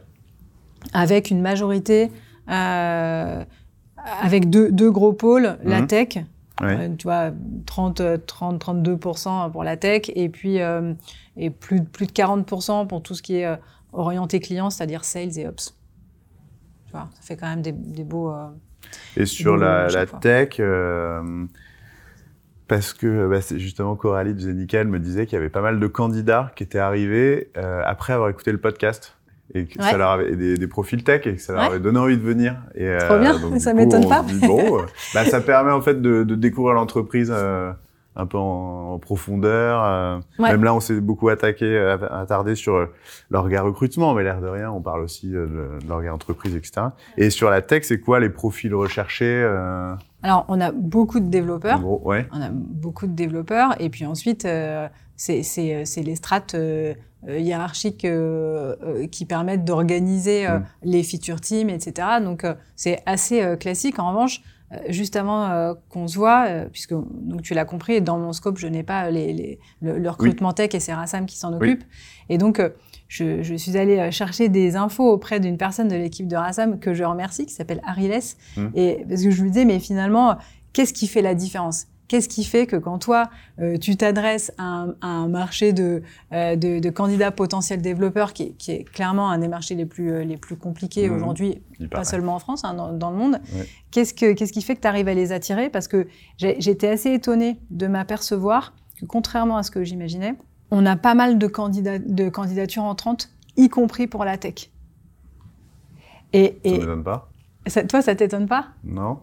[0.93, 2.11] avec une majorité,
[4.21, 5.87] avec deux, deux gros pôles, la Mhm.
[5.87, 6.17] tech,
[6.61, 6.95] Ouais.
[6.97, 7.31] tu vois,
[7.65, 10.93] 30, euh, 30, 32% pour la tech, et puis euh,
[11.35, 13.55] et plus, plus de 40% pour tout ce qui est euh,
[13.93, 15.75] orienté client, c'est-à-dire sales et ops.
[16.85, 18.31] Tu vois, ça fait quand même des, des beaux.
[18.31, 18.47] euh,
[19.17, 19.87] Et sur la,
[20.19, 20.59] tech,
[22.67, 25.87] parce que bah, justement Coralie de Zenical me disait qu'il y avait pas mal de
[25.87, 29.16] candidats qui étaient arrivés après avoir écouté le podcast
[29.53, 31.69] et que ça leur avait des, des profils tech et que ça leur Ouais.
[31.69, 32.55] avait donné envie de venir.
[32.75, 34.23] Et, euh, Trop bien, donc, ça m'étonne on pas.
[34.23, 34.81] dit, bon, euh,
[35.13, 37.71] bah, ça permet en fait de, de découvrir l'entreprise euh,
[38.19, 39.83] un peu en, en profondeur.
[39.85, 40.17] euh.
[40.39, 40.51] Ouais.
[40.51, 42.85] Même là, on s'est beaucoup attaqué, euh, attardé sur euh,
[43.29, 46.87] l'orga recrutement, mais l'air de rien, on parle aussi euh, de, de l'orga entreprise, etc.
[47.17, 49.93] Et sur la tech, c'est quoi les profils recherchés euh,
[50.23, 51.79] Alors, on a beaucoup de développeurs.
[51.79, 52.27] gros, ouais.
[52.33, 55.41] On a beaucoup de développeurs et puis ensuite euh, c'est
[56.03, 56.55] les strates
[57.27, 58.07] hiérarchiques
[59.11, 60.63] qui permettent d'organiser Mm.
[60.83, 62.07] les feature teams, etc.
[62.23, 63.99] Donc c'est assez classique.
[63.99, 64.41] En revanche,
[64.89, 68.83] juste avant qu'on se voit, puisque donc tu l'as compris, dans mon scope, je n'ai
[68.83, 71.83] pas les, les, le, le recrutement tech et c'est Rassam qui s'en occupe.
[72.29, 72.61] Et donc
[73.07, 76.93] je, je, suis allée chercher des infos auprès d'une personne de l'équipe de Rassam que
[76.93, 78.19] je remercie, qui s'appelle Ariles,
[78.57, 78.67] Mm.
[78.75, 80.37] et parce que je lui disais, mais finalement,
[80.73, 81.87] qu'est-ce qui fait la différence?
[82.07, 83.29] Qu'est-ce qui fait que quand toi,
[83.59, 86.01] euh, tu t'adresses à, un, à un marché de,
[86.31, 90.11] euh, de, de, candidats potentiels développeurs, qui, qui, est clairement un des marchés les plus,
[90.11, 91.15] euh, les plus compliqués Mmh.
[91.15, 93.39] aujourd'hui, pas seulement en France, hein, dans, dans, le monde,
[93.91, 95.69] qu'est-ce, que, qu'est-ce qui fait que tu arrives à les attirer?
[95.69, 100.35] Parce que j'étais assez étonnée de m'apercevoir que, contrairement à ce que j'imaginais,
[100.71, 104.69] on a pas mal de, candidats, de candidatures entrantes, y compris pour la tech.
[106.33, 107.29] Et, et ça m'étonne pas.
[107.67, 108.67] Ça, toi, ça t'étonne pas?
[108.83, 109.19] Non.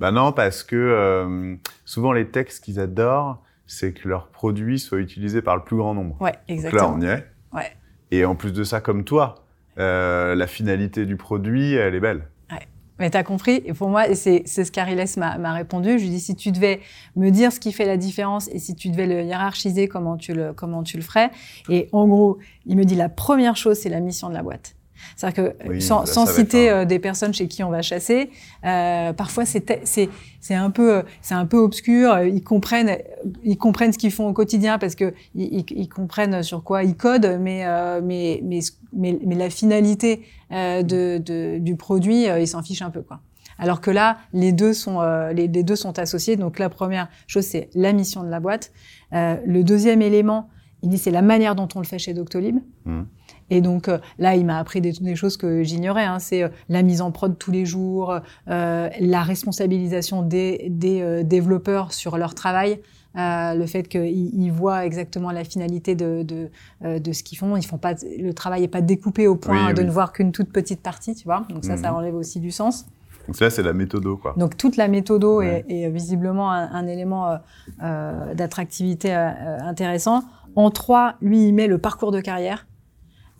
[0.00, 1.56] Bah non, parce que
[1.88, 5.76] souvent les techs, ce qu'ils adorent, c'est que leurs produits soient utilisés par le plus
[5.76, 6.20] grand nombre.
[6.20, 6.92] Ouais, exactement.
[6.92, 7.26] Donc là, on y est.
[7.56, 7.72] Ouais.
[8.10, 9.46] Et en plus de ça, comme toi,
[9.78, 12.28] euh, la finalité du produit, elle est belle.
[12.50, 12.68] Ouais.
[12.98, 13.62] Mais t'as compris.
[13.64, 15.98] Et pour moi, c'est ce qu'Ariles m'a répondu.
[15.98, 16.80] Je lui dis si tu devais
[17.16, 20.34] me dire ce qui fait la différence et si tu devais le hiérarchiser, comment tu
[20.34, 21.30] le comment tu le ferais.
[21.70, 24.74] Et en gros, il me dit la première chose, c'est la mission de la boîte.
[25.18, 26.74] C'est-à-dire que oui, sans, sans citer un...
[26.74, 28.30] euh, des personnes chez qui on va chasser,
[28.64, 30.08] euh, parfois c'est c'est
[30.38, 32.16] c'est un peu c'est un peu obscur.
[32.20, 32.98] Ils comprennent
[33.42, 36.94] ils comprennent ce qu'ils font au quotidien parce que ils, ils, comprennent sur quoi ils
[36.94, 38.60] codent, mais euh, mais, mais
[38.92, 43.02] mais mais la finalité euh, de, de du produit, euh, ils s'en fichent un peu
[43.02, 43.18] quoi.
[43.58, 46.36] Alors que là, les deux sont euh, les, les, deux sont associés.
[46.36, 48.70] Donc la première chose c'est la mission de la boîte.
[49.14, 50.48] Euh, le deuxième élément,
[50.84, 52.58] il dit c'est la manière dont on le fait chez Doctolib.
[52.84, 53.02] Mmh.
[53.50, 56.04] Et donc euh, là, il m'a appris des, des, choses que j'ignorais.
[56.04, 56.18] Hein.
[56.18, 58.18] C'est euh, la mise en prod tous les jours,
[58.48, 62.80] euh, la responsabilisation des, des euh, développeurs sur leur travail,
[63.16, 66.50] euh, le fait qu'ils voient exactement la finalité de, de,
[66.84, 67.56] euh, de ce qu'ils font.
[67.56, 69.86] Ils font pas, le travail n'est pas découpé au point oui, de oui.
[69.86, 71.44] ne voir qu'une toute petite partie, tu vois.
[71.48, 71.82] Donc ça, mmh.
[71.82, 72.86] ça enlève aussi du sens.
[73.26, 74.34] Donc là, c'est la méthodo, quoi.
[74.36, 75.64] Donc toute la méthodo ouais.
[75.68, 77.38] est, est, visiblement un, un élément
[77.82, 80.22] euh, d'attractivité intéressant.
[80.54, 82.67] En trois, lui, il met le parcours de carrière.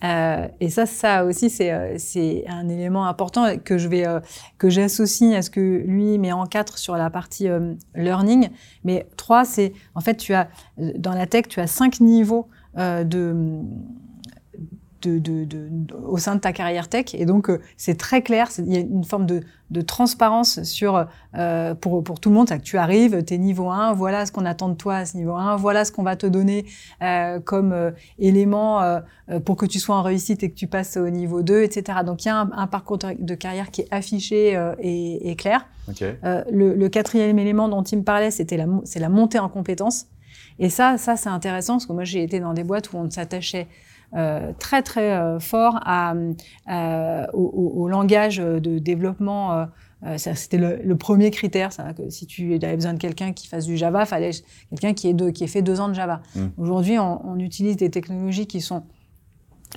[0.05, 4.21] Euh, et ça, ça aussi, c'est c'est un élément important que je vais euh,
[4.59, 8.49] que j'associe à ce que lui met en quatre sur la partie euh, learning.
[8.85, 13.03] Mais trois, c'est en fait, tu as dans la tech, tu as cinq niveaux euh,
[13.03, 13.35] de
[15.03, 15.69] de, de, de,
[16.07, 17.15] au sein de ta carrière tech.
[17.15, 18.49] Et donc, euh, c'est très clair.
[18.59, 22.49] Il y a une forme de, de transparence sur, euh, pour, pour tout le monde.
[22.49, 25.17] Que tu arrives, tu es niveau 1, voilà ce qu'on attend de toi à ce
[25.17, 26.65] niveau 1, voilà ce qu'on va te donner
[27.03, 30.97] euh, comme euh, élément euh, pour que tu sois en réussite et que tu passes
[30.97, 31.99] au niveau 2, etc.
[32.05, 35.37] Donc, il y a un, un parcours de carrière qui est affiché euh, et, et,
[35.37, 35.67] clair.
[35.89, 36.15] Okay.
[36.25, 39.49] Euh, le, le, quatrième élément dont il me parlait, c'était la, c'est la montée en
[39.49, 40.07] compétences.
[40.59, 43.11] Et ça, ça c'est intéressant parce que moi, j'ai été dans des boîtes où on
[43.11, 49.67] s'attachait euh, très très euh, fort à, euh, au, au, langage de développement.
[50.05, 53.49] euh, C'était le, le, premier critère, ça, que si tu avais besoin de quelqu'un qui
[53.49, 54.31] fasse du Java, fallait
[54.71, 56.23] quelqu'un qui, ait qui ait fait deux ans de Java.
[56.35, 56.47] Mm.
[56.57, 58.85] Aujourd'hui, on, on, utilise des technologies qui sont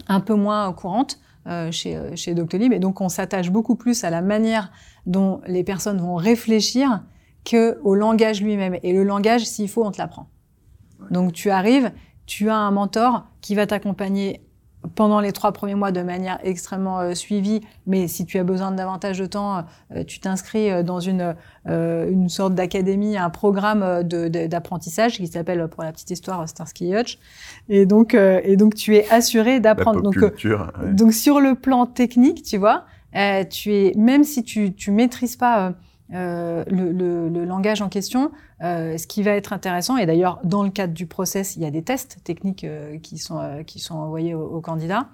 [0.07, 1.19] un peu moins courantes.
[1.47, 4.71] Euh, chez, chez Doctolib et donc on s'attache beaucoup plus à la manière
[5.07, 7.03] dont les personnes vont réfléchir
[7.45, 10.27] que au langage lui-même et le langage s'il faut on te l'apprend
[11.09, 11.91] donc tu arrives
[12.32, 14.39] tu as un mentor qui va t'accompagner
[14.95, 18.71] pendant les trois premiers mois de manière extrêmement euh, suivie, mais si tu as besoin
[18.71, 21.36] de davantage de temps, euh, tu t'inscris dans une,
[21.67, 27.19] euh, une sorte d'académie, un programme d'apprentissage qui s'appelle, pour la petite histoire, Starsky Hutch.
[27.67, 30.01] Et donc, euh, et donc tu es assuré d'apprendre.
[30.01, 30.93] Donc, ouais.
[30.93, 32.86] donc sur le plan technique, tu vois,
[33.17, 35.73] euh, tu es même si tu tu maîtrises pas
[36.14, 38.32] euh, le, le, le, langage en question,
[38.62, 41.66] euh, ce qui va être intéressant, et d'ailleurs dans le cadre du process, il y
[41.66, 45.07] a des tests techniques euh, qui, sont, qui sont envoyés aux, aux candidats,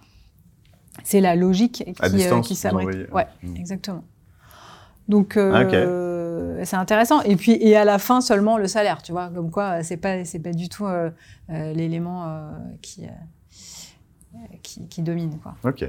[1.04, 3.12] c'est la logique qui, euh, qui s'abrite.
[3.12, 3.56] Ouais, mmh.
[3.58, 4.04] exactement.
[5.08, 6.66] Donc euh, okay.
[6.66, 7.22] c'est intéressant.
[7.22, 10.26] Et puis et à la fin seulement le salaire, tu vois, comme quoi c'est pas
[10.26, 10.86] c'est pas du tout
[11.50, 12.50] l'élément
[12.82, 13.06] qui
[14.62, 15.04] qui, qui.
[15.64, 15.86] Ok.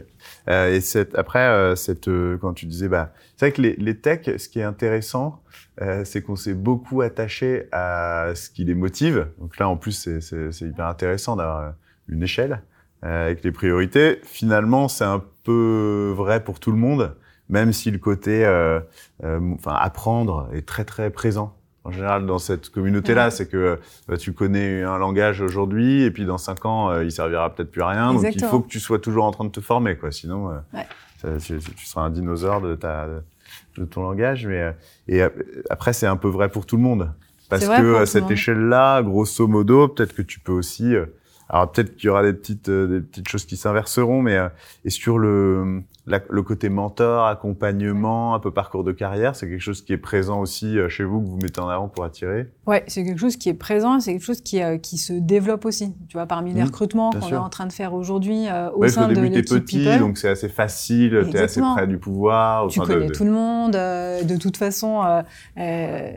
[0.48, 3.74] Euh, et cette, après, euh, cette, euh, quand tu disais, bah, c'est vrai que les,
[3.76, 5.42] les techs, ce qui est intéressant,
[5.80, 9.28] euh, c'est qu'on s'est beaucoup attaché à ce qui les motive.
[9.38, 11.74] Donc là, en plus, c'est hyper intéressant d'avoir
[12.08, 12.62] une échelle
[13.04, 14.20] euh, avec les priorités.
[14.24, 17.16] Finalement, c'est un peu vrai pour tout le monde,
[17.48, 18.80] même si le côté, euh,
[19.22, 21.54] enfin, apprendre est très très présent
[21.88, 23.30] en général dans cette communauté-là, ouais.
[23.30, 23.78] c'est que
[24.10, 27.70] euh, tu connais un langage aujourd'hui et puis dans cinq ans, euh, il servira peut-être
[27.70, 28.12] plus à rien.
[28.12, 28.30] Exactement.
[28.30, 30.12] Donc il faut que tu sois toujours en train de te former, quoi.
[30.12, 30.86] Sinon, euh, ouais.
[31.22, 33.06] ça, tu, tu, seras un dinosaure de ta
[33.78, 34.46] de ton langage.
[34.46, 34.74] Mais
[35.08, 35.22] et
[35.70, 37.10] après, c'est un peu vrai pour tout le monde.
[37.48, 40.94] Parce que à cette échelle-là, grosso modo, peut-être que tu peux aussi.
[41.48, 44.48] Alors peut-être qu'il y aura des petites euh, des petites choses qui s'inverseront, mais euh,
[44.84, 49.60] et sur le la- le côté mentor, accompagnement, un peu parcours de carrière, c'est quelque
[49.60, 52.46] chose qui est présent aussi euh, chez vous que vous mettez en avant pour attirer?
[52.66, 55.64] Ouais, c'est quelque chose qui est présent, c'est quelque chose qui, euh, qui se développe
[55.64, 55.94] aussi.
[56.08, 58.70] Tu vois, parmi les Mhm, recrutements bien qu'on est en train de faire aujourd'hui euh,
[58.70, 61.28] au Ouais, parce sein qu'au de l'équipe petit, People, donc c'est assez facile, t'es assez
[61.60, 61.74] Exactement.
[61.74, 62.68] près du pouvoir.
[62.68, 63.74] tu enfin, de- connais de- tout le monde.
[63.76, 65.02] euh, de toute façon,
[65.58, 66.10] euh,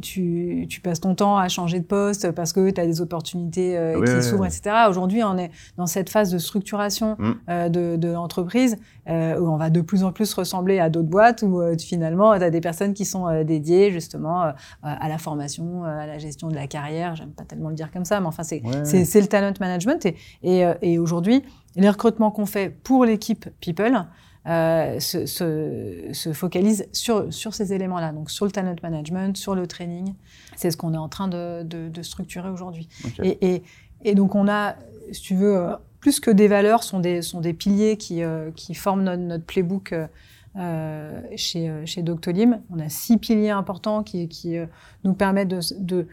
[0.00, 3.76] tu, tu passes ton temps à changer de poste parce que tu as des opportunités
[3.76, 4.48] euh, Oui, qui oui, s'ouvrent, oui.
[4.48, 4.86] etc.
[4.88, 7.32] Aujourd'hui, on est dans cette phase de structuration Mm.
[7.50, 8.76] euh, de, de l'entreprise
[9.08, 12.42] euh, où on va de plus en plus ressembler à d'autres boîtes où finalement, tu
[12.44, 16.66] as des personnes qui sont dédiées justement à la formation, à la gestion de la
[16.66, 17.14] carrière.
[17.14, 19.20] J'aime pas tellement le dire comme ça, mais enfin, c'est Ouais.
[19.20, 20.06] le talent management.
[20.06, 21.42] Et, et, et aujourd'hui,
[21.76, 24.06] les recrutements qu'on fait pour l'équipe People
[24.46, 29.54] euh, se, se, se focalisent sur, sur ces éléments-là, donc sur le talent management, sur
[29.54, 30.14] le training.
[30.56, 32.88] C'est ce qu'on est en train de, de, de structurer aujourd'hui.
[33.22, 33.62] Et, et,
[34.04, 34.76] et donc on a,
[35.12, 38.50] si tu veux, euh, plus que des valeurs, sont des, sont des piliers qui, euh,
[38.54, 40.06] qui forment notre, notre playbook euh,
[40.56, 42.54] euh, chez, chez Doctolib.
[42.70, 44.66] On a six piliers importants qui, qui euh,
[45.04, 46.06] nous permettent de, de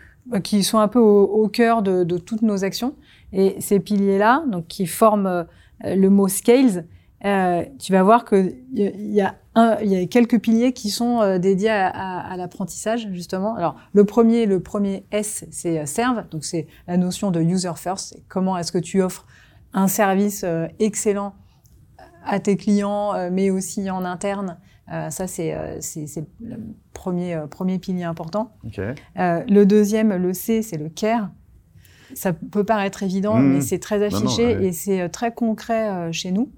[0.44, 2.96] qui sont un peu au, au cœur de, de toutes nos actions.
[3.34, 5.44] Et ces piliers-là, donc qui forment euh,
[5.84, 6.86] le mot scales,
[7.26, 10.90] euh, tu vas voir que il y, y a un, y a quelques piliers qui
[10.90, 13.56] sont euh, dédiés à, à- à l'apprentissage justement.
[13.56, 17.72] Alors le premier, le premier S, c'est euh, serve, donc c'est la notion de user
[17.76, 18.18] first.
[18.28, 19.26] Comment est-ce que tu offres
[19.74, 21.34] un service euh, excellent
[22.26, 24.58] à tes clients, euh, mais aussi en interne.
[24.92, 25.80] Euh, ça, c'est euh,
[26.42, 26.58] le
[26.94, 28.52] premier, euh, premier pilier important.
[28.66, 28.80] Ok.
[28.80, 31.30] Euh, le deuxième, le C, c'est le care.
[32.14, 33.54] Ça peut paraître évident, Mmh.
[33.54, 34.66] mais c'est très non, affiché ouais.
[34.66, 36.52] et c'est euh, très concret euh, chez nous.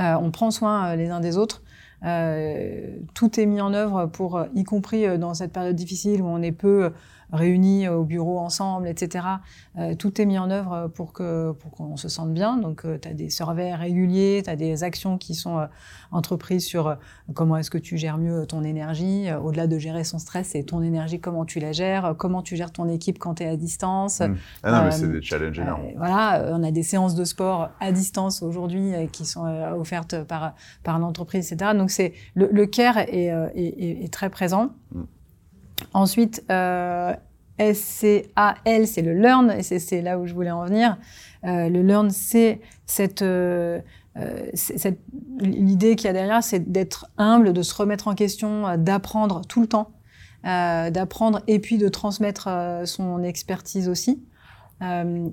[0.00, 1.62] Euh, on prend soin euh, les uns des autres.
[2.04, 6.42] Euh, tout est mis en œuvre pour, y compris dans cette période difficile où on
[6.42, 6.92] est peu
[7.32, 9.24] réunis au bureau ensemble, etc.
[9.78, 12.56] Euh, tout est mis en œuvre pour que pour qu'on se sente bien.
[12.56, 15.66] Donc, tu as des surveys réguliers, tu as des actions qui sont euh,
[16.10, 16.94] entreprises sur euh,
[17.34, 19.28] comment est-ce que tu gères mieux ton énergie.
[19.28, 22.42] Euh, Au-delà de gérer son stress, c'est ton énergie, comment tu la gères, euh, comment
[22.42, 24.20] tu gères ton équipe quand tu es à distance.
[24.20, 24.36] Mm.
[24.62, 25.82] Ah non, mais Euh, c'est des challenges énormes.
[25.84, 29.44] Euh, voilà, euh, on a des séances de sport à distance aujourd'hui euh, qui sont
[29.46, 31.72] euh, offertes par par l'entreprise, etc.
[31.76, 34.70] Donc c'est le, le care est, euh, est, est- est très présent.
[34.92, 35.02] Mm.
[35.94, 37.12] Ensuite, euh,
[37.58, 40.96] SCAL, c'est le learn, et c'est- là où je voulais en venir.
[41.44, 43.80] Euh, le learn, c'est cette euh,
[44.16, 44.98] euh, cette-
[45.40, 49.42] l'idée qu'il y a derrière, c'est d'être humble, de se remettre en question, euh, d'apprendre
[49.46, 49.90] tout le temps,
[50.46, 54.22] euh, d'apprendre et puis de transmettre euh, son expertise aussi.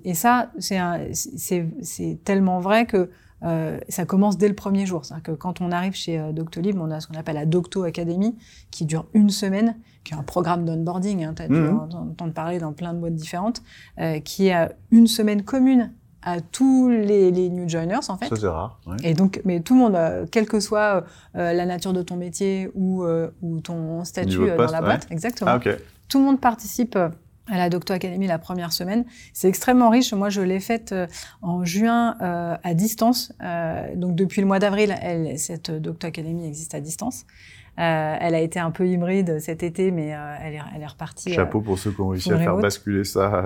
[0.04, 3.12] Et ça, c'est tellement vrai que
[3.44, 5.04] euh, ça commence dès le premier jour.
[5.06, 7.84] C'est-à-dire que quand on arrive chez euh, Doctolib, on a ce qu'on appelle la Docto
[7.84, 8.36] Academy,
[8.72, 12.34] qui dure une semaine, qui est un programme d'onboarding, hein, tu as dû en- entendre
[12.34, 13.62] parler dans plein de boîtes différentes,
[14.00, 15.92] euh, qui est euh, une semaine commune
[16.24, 18.28] à tous les, les new joiners, en fait.
[18.30, 18.80] Ça, c'est rare.
[18.88, 18.96] ouais.
[19.04, 21.04] Et donc, mais tout le monde, quelle que soit
[21.36, 23.06] la nature de ton métier ou,
[23.44, 24.86] ou ton statut poste, dans la ouais.
[24.86, 25.52] boîte, exactement.
[25.54, 25.60] Ah.
[26.10, 26.98] Tout le monde participe
[27.52, 29.06] à la Docto Academy la première semaine.
[29.34, 30.14] C'est extrêmement riche.
[30.14, 31.08] Moi, je l'ai faite euh,
[31.42, 33.32] en juin euh, à distance.
[33.44, 37.26] Euh, donc, depuis le mois d'avril, elle- cette Docto Academy existe à distance.
[37.78, 40.88] Euh, elle a été un peu hybride cet été, mais euh, elle, est, elle est
[40.88, 41.32] repartie.
[41.32, 43.44] euh, Chapeau pour ceux qui ont réussi à faire basculer ça.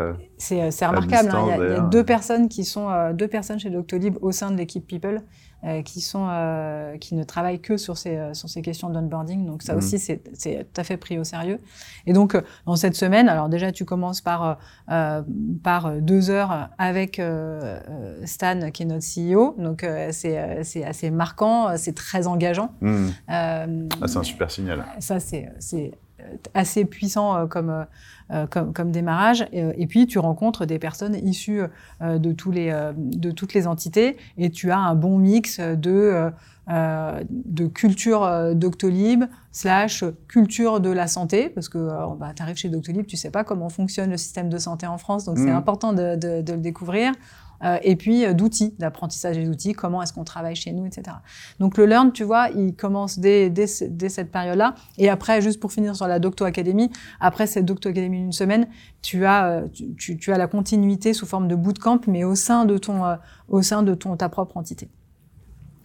[0.70, 1.30] c'est remarquable.
[1.30, 1.48] hein.
[1.48, 3.72] distance, Il y a- il y, a deux personnes qui sont euh, deux personnes chez
[3.72, 5.24] Doctolib au sein de l'équipe People
[5.66, 9.46] euh, qui sont euh, qui ne travaillent que sur ces euh, sur ces questions d'onboarding.
[9.46, 9.78] Donc ça Mhm.
[9.80, 11.60] aussi c'est c'est tout à fait pris au sérieux.
[12.06, 14.54] Et donc euh, dans cette semaine, alors déjà tu commences par euh,
[14.92, 15.22] euh,
[15.64, 17.22] par deux heures avec
[18.26, 19.56] Stan qui est notre CEO.
[19.58, 22.74] Donc euh, c'est c'est assez marquant, c'est très engageant.
[22.84, 24.86] Euh, Ah, c'est un super signal.
[25.00, 25.92] ça, c'est c'est
[26.54, 27.86] assez puissant euh, comme,
[28.50, 29.48] comme, comme démarrage.
[29.52, 31.62] Et, euh, et puis, tu rencontres des personnes issues
[32.02, 35.60] euh, de, tous les, euh, de toutes les entités et tu as un bon mix
[35.60, 36.30] de, euh,
[36.70, 42.44] euh, de culture euh, Doctolib slash culture de la santé parce que euh, bah, tu
[42.44, 45.38] arrives chez Doctolib, tu sais pas comment fonctionne le système de santé en France, donc
[45.40, 45.56] c'est Mhm.
[45.56, 47.14] important de, de, de le découvrir.
[47.64, 51.18] Euh, et puis euh, d'outils, d'apprentissage des outils, comment est-ce qu'on travaille chez nous, etc.
[51.60, 54.76] Donc le learn, tu vois, il commence dès, dès, dès cette période-là.
[54.98, 56.90] Et après, juste pour finir sur la Docto Academy,
[57.20, 58.68] après cette Docto Academy d'une semaine,
[59.02, 62.66] tu as, euh, tu, tu- as la continuité sous forme de bootcamp, mais au sein
[62.66, 63.02] de ton,
[63.48, 64.90] au sein de ton, ta propre entité.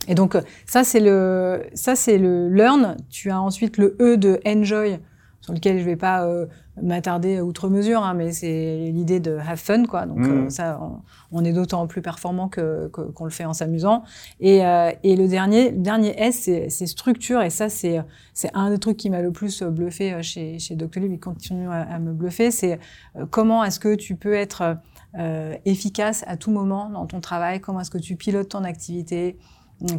[0.06, 2.96] Et donc ça c'est le, ça c'est le learn.
[3.08, 4.98] Tu as ensuite le E de enjoy
[5.44, 6.46] sur lequel je vais pas euh,
[6.82, 10.06] m'attarder outre mesure, hein, mais c'est l'idée de have fun, quoi.
[10.06, 10.46] Donc Mhm.
[10.46, 11.02] euh, ça, on,
[11.38, 14.04] on est d'autant plus performant que qu'on le fait en s'amusant.
[14.40, 18.00] Et, euh, et le dernier, le dernier S, c'est- structure, et ça c'est
[18.32, 21.68] c'est un des trucs qui m'a le plus bluffé euh, chez chez Doctolib, il continue
[21.68, 22.78] à, à me bluffer, c'est
[23.16, 24.78] euh, comment est-ce que tu peux être
[25.18, 29.36] euh, efficace à tout moment dans ton travail, comment est-ce que tu pilotes ton activité,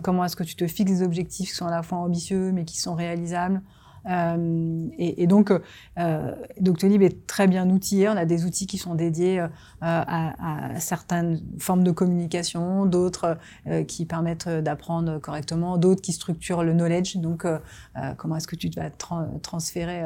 [0.01, 2.65] comment est-ce que tu te fixes des objectifs qui sont à la fois ambitieux mais
[2.65, 3.61] qui sont réalisables?
[4.09, 5.51] Euh, et, et donc,
[5.97, 8.07] euh, Doctolib est très bien outillé.
[8.09, 9.47] On a des outils qui sont dédiés euh,
[9.81, 13.37] à, à certaines formes de communication, d'autres
[13.67, 17.17] euh, qui permettent d'apprendre correctement, d'autres qui structurent le knowledge.
[17.17, 17.47] Donc,
[18.17, 20.03] comment est-ce que tu vas tran- transférer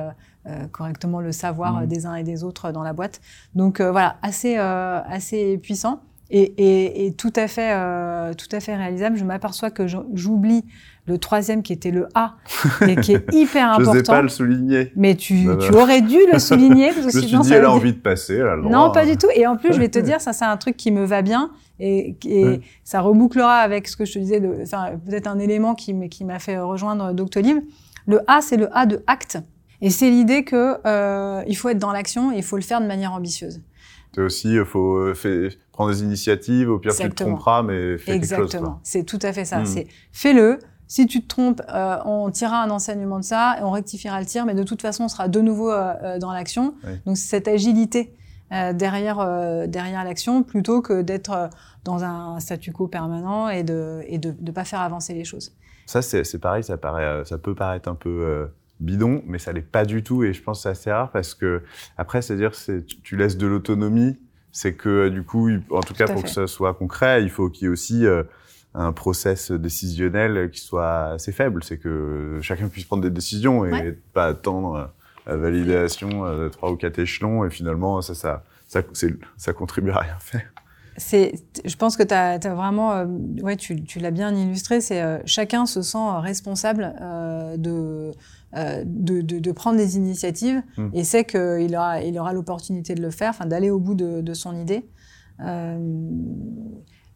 [0.72, 3.22] correctement le savoir euh, des uns et des autres dans la boîte?
[3.56, 6.02] Donc voilà, assez euh, assez puissant
[6.32, 9.18] et, et, et tout à fait euh, tout à fait réalisable.
[9.18, 10.64] Je m'aperçois que j'o- j'oublie
[11.08, 12.36] le troisième qui était le A
[12.88, 14.14] et qui est hyper Je n'osais important.
[14.14, 14.92] pas le souligner.
[14.96, 15.80] Mais tu, Bah, tu bah.
[15.82, 17.94] aurais dû le souligner parce que Je me suis sinon dit, ça elle a envie
[17.94, 18.72] de passer, elle a le droit.
[18.72, 19.28] non, pas du tout.
[19.36, 21.50] Et en plus, je vais te dire, ça, c'est un truc qui me va bien
[21.80, 22.62] et, et Ouais.
[22.84, 26.60] ça rebouclera avec ce que je te disais, enfin, peut-être un élément qui, m'a fait
[26.60, 27.58] rejoindre Doctolib.
[28.06, 29.40] Le A, c'est le A de acte.
[29.82, 32.82] Et c'est l'idée que euh, il faut être dans l'action et il faut le faire
[32.82, 33.62] de manière ambitieuse.
[34.14, 37.30] C'est aussi, il faut euh, fait- prendre des initiatives, au pire tu te Exactement.
[37.38, 38.42] tromperas, mais fais quelque chose.
[38.44, 38.80] Exactement.
[38.84, 39.60] C'est tout à fait ça.
[39.60, 39.66] Mm.
[39.66, 40.60] C'est fais-le.
[40.88, 44.26] Si tu te trompes, euh, on tirera un enseignement de ça et on rectifiera le
[44.26, 46.74] tir, mais de toute façon, on sera de nouveau euh, euh, dans l'action.
[46.84, 46.92] Oui.
[47.06, 48.14] Donc, c'est cette agilité
[48.52, 49.20] euh, derrière,
[49.70, 51.50] derrière l'action plutôt que d'être
[51.86, 55.54] dans un statu quo permanent et de et de, de pas faire avancer les choses.
[55.86, 58.50] Ça, c'est c'est pareil, ça, paraît, ça peut paraître un peu
[58.82, 60.26] bidon, mais ça l'est pas du tout.
[60.26, 61.62] Et je pense que c'est assez rare parce que,
[61.98, 64.18] après, c'est-à-dire, c'est- tu, tu laisses de l'autonomie.
[64.52, 66.28] C'est que, euh, du coup, en tout cas, Tout pour fait.
[66.28, 68.24] que ça soit concret, il faut qu'il y ait aussi euh,
[68.74, 71.64] un process décisionnel qui soit assez faible.
[71.64, 73.98] C'est que chacun puisse prendre des décisions et Ouais.
[74.14, 74.86] pas attendre euh,
[75.32, 77.46] la validation de trois ou quatre échelons.
[77.46, 78.44] Et finalement, ça, ça,
[79.38, 80.50] ça, contribue à rien faire.
[80.98, 81.34] C'est,
[81.64, 83.06] je pense que tu as, vraiment, euh,
[83.42, 88.12] ouais, tu, tu l'as bien illustré, c'est euh, chacun se sent responsable euh, de,
[88.56, 90.90] euh, de, de, de prendre des initiatives Mm.
[90.94, 94.22] et sait qu'il aura, il aura l'opportunité de le faire, enfin d'aller au bout de,
[94.22, 94.90] de son idée.
[95.42, 95.78] Euh,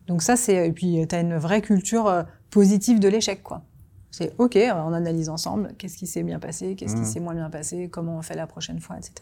[0.07, 3.63] donc ça, c'est, et puis tu as une vraie culture euh, positive de l'échec, quoi.
[4.11, 7.49] C'est OK, on analyse ensemble, qu'est-ce qui s'est bien passé, qu'est-ce qui s'est moins bien
[7.49, 9.13] passé, comment on fait la prochaine fois, etc.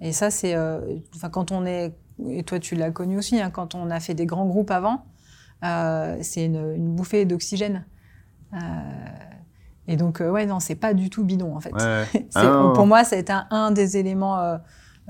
[0.00, 0.80] Et ça, c'est, euh,
[1.16, 1.92] enfin, quand on est,
[2.28, 5.04] et toi tu l'as connu aussi, hein, quand on a fait des grands groupes avant,
[5.64, 7.84] euh, c'est une, une bouffée d'oxygène.
[8.54, 8.56] Euh,
[9.88, 11.72] et donc, euh, ouais, non, c'est pas du tout bidon en fait.
[11.72, 12.26] Ouais.
[12.34, 14.56] Ah, pour moi, ça a été un, un des éléments euh,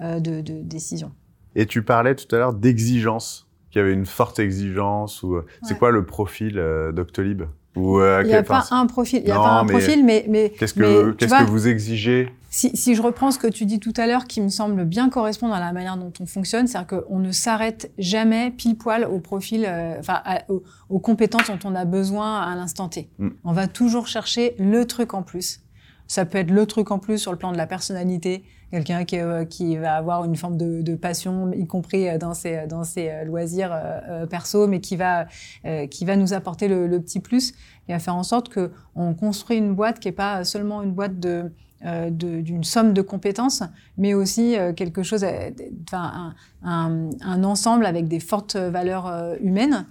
[0.01, 1.13] euh, de, de décision.
[1.55, 5.23] Et tu parlais tout à l'heure d'exigence, qu'il y avait une forte exigence.
[5.23, 7.43] Ou c'est quoi le profil euh, Doctolib
[7.77, 9.65] Ou Il n'y a quel- enfin, pas un profil, il y a non, pas un
[9.65, 13.31] mais profil, mais, mais, Qu'est-ce que qu'est-ce vois, que vous exigez Si, si je reprends
[13.33, 15.97] ce que tu dis tout à l'heure, qui me semble bien correspondre à la manière
[15.97, 20.43] dont on fonctionne, c'est-à-dire qu'on ne s'arrête jamais pile poil au profil, euh, enfin à-
[20.51, 23.11] aux, aux compétences dont on a besoin à l'instant T.
[23.19, 23.29] Mm.
[23.45, 25.61] On va toujours chercher le truc en plus.
[26.07, 29.19] Ça peut être le truc en plus sur le plan de la personnalité, quelqu'un qui,
[29.19, 32.85] euh, qui va avoir une forme de, de passion, y compris euh, dans ses, dans
[32.85, 35.27] ses loisirs euh, perso, mais qui va,
[35.65, 37.55] euh, qui va nous apporter le, le petit plus
[37.89, 40.93] et va faire en sorte que on construit une boîte qui est pas seulement une
[40.93, 41.53] boîte de
[41.85, 43.63] euh, d'une somme de compétences,
[43.99, 45.51] mais aussi euh, quelque chose, euh,
[45.93, 49.87] un, un, un ensemble avec des fortes valeurs euh, humaines.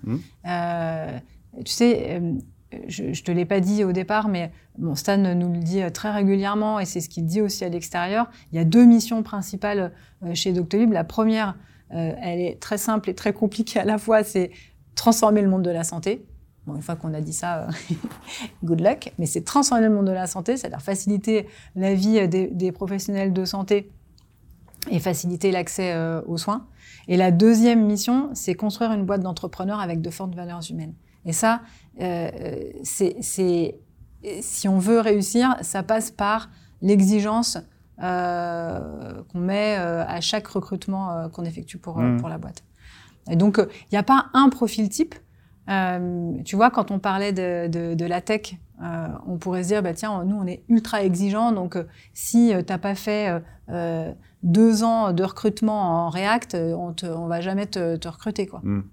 [0.48, 1.18] Euh,
[1.64, 2.22] tu sais,
[2.88, 6.12] je, je te l'ai pas dit au départ, mais bon, Stan nous le dit très
[6.12, 8.30] régulièrement et c'est ce qu'il dit aussi à l'extérieur.
[8.52, 9.92] Il y a deux missions principales
[10.34, 10.92] chez Doctolib.
[10.92, 11.56] La première,
[11.92, 14.52] elle est très simple et très compliquée à la fois, c'est
[14.96, 16.26] transformer le monde de la santé.
[16.68, 17.72] Bon, une fois qu'on a dit ça, euh,
[18.64, 19.14] good luck.
[19.20, 23.34] Mais c'est transformer le monde de la santé, c'est-à-dire faciliter la vie des, des professionnels
[23.34, 23.92] de santé
[24.90, 26.66] et faciliter l'accès euh, aux soins.
[27.08, 30.94] Et la deuxième mission, c'est construire une boîte d'entrepreneurs avec de fortes valeurs humaines.
[31.26, 31.62] Et ça,
[32.02, 32.30] euh,
[32.84, 33.76] c'est, c'est,
[34.42, 36.50] si on veut réussir, ça passe par
[36.82, 37.58] l'exigence
[38.04, 42.20] euh, qu'on met euh, à chaque recrutement euh, qu'on effectue pour, euh, Mhm.
[42.20, 42.64] pour la boîte.
[43.30, 45.16] Et donc, il n'y a pas un profil type.
[45.70, 49.70] Euh, tu vois, quand on parlait de, de, de la tech, euh, on pourrait se
[49.70, 53.42] dire, bah, tiens, nous, on est ultra exigeants, donc euh, si euh, t'as pas fait
[54.44, 58.62] deux ans de recrutement en React, on te, on va jamais te, te recruter, quoi.
[58.64, 58.84] Mm.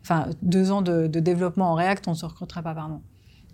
[0.00, 3.02] Enfin, deux ans de, de développement en React, on se recrutera pas, pardon.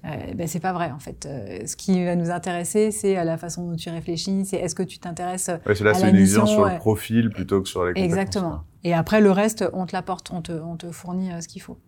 [0.04, 1.26] Euh, ben, c'est pas vrai, en fait.
[1.26, 4.82] Euh, ce qui va nous intéresser, c'est la façon dont tu réfléchis, c'est est-ce que
[4.82, 7.68] tu t'intéresses Ouais, c'est là, à c'est la une exigence sur le profil plutôt que
[7.68, 8.04] sur les compétences.
[8.04, 8.64] Exactement.
[8.84, 11.62] Et après, le reste, on te l'apporte, on te, on te fournit euh, ce qu'il
[11.62, 11.78] faut.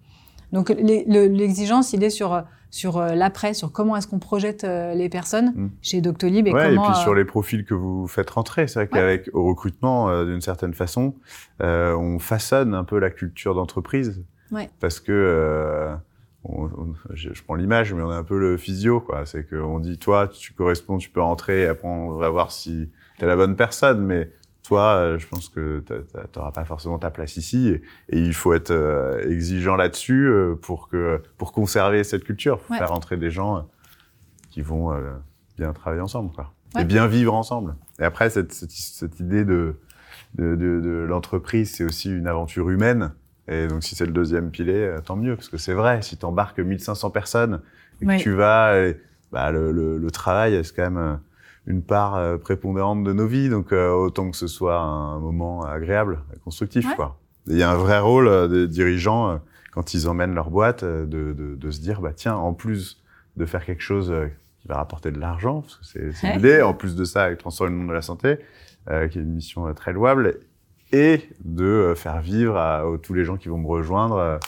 [0.53, 4.95] Donc le- l'exigence, il est sur, sur euh, l'après, sur comment est-ce qu'on projette euh,
[4.95, 5.70] les personnes Mm.
[5.82, 6.82] chez Doctolib et Ouais, et comment.
[6.90, 10.24] puis euh, sur les profils que vous faites rentrer, c'est vrai qu'avec au recrutement, euh,
[10.24, 11.14] d'une certaine façon,
[11.62, 14.24] euh, on façonne un peu la culture d'entreprise.
[14.53, 14.68] Ouais.
[14.80, 15.95] Parce que, euh,
[16.45, 19.24] on- on- je, je prends l'image, mais on est un peu le physio, quoi.
[19.26, 22.90] C'est qu'on dit, toi, tu corresponds, tu peux rentrer, et après on va voir si
[23.18, 24.30] t'es la bonne personne, mais
[24.67, 28.35] toi, euh, je pense que t'a- t'auras pas forcément ta place ici, et, et il
[28.35, 32.79] faut être euh, exigeant là-dessus euh, pour que pour conserver cette culture, pour Ouais.
[32.79, 33.61] faire rentrer des gens euh,
[34.51, 34.93] qui vont
[35.59, 36.53] bien travailler ensemble, quoi.
[36.75, 36.83] Ouais.
[36.83, 37.75] Et bien vivre ensemble.
[38.01, 39.77] Et après, cette, cette, cette idée de,
[40.37, 43.12] de, de, de l'entreprise, c'est aussi une aventure humaine.
[43.47, 45.37] Et donc, si c'est le deuxième pilier, tant mieux.
[45.37, 47.61] Parce que c'est vrai, si tu embarques 1500 personnes
[48.01, 49.01] et que tu vas, et,
[49.31, 51.21] bah, le, le, le travail, c'est quand même
[51.67, 53.49] une part euh, prépondérante de nos vies.
[53.49, 56.87] Donc, euh, autant que ce soit un moment agréable, constructif.
[56.89, 56.95] Ouais.
[56.97, 57.19] quoi.
[57.47, 59.41] Il y a un vrai rôle euh, des dirigeants,
[59.73, 63.03] quand ils emmènent leur boîte, de, de, de se dire, bah, tiens, en plus
[63.37, 64.12] de faire quelque chose
[64.61, 66.37] qui va rapporter de l'argent, parce que c'est Ouais.
[66.37, 68.39] l'idée, en plus de ça, avec transformer le monde de la santé,
[68.91, 70.39] euh, qui est une mission très louable,
[70.93, 74.39] et de faire vivre à, à tous les gens qui vont me rejoindre euh,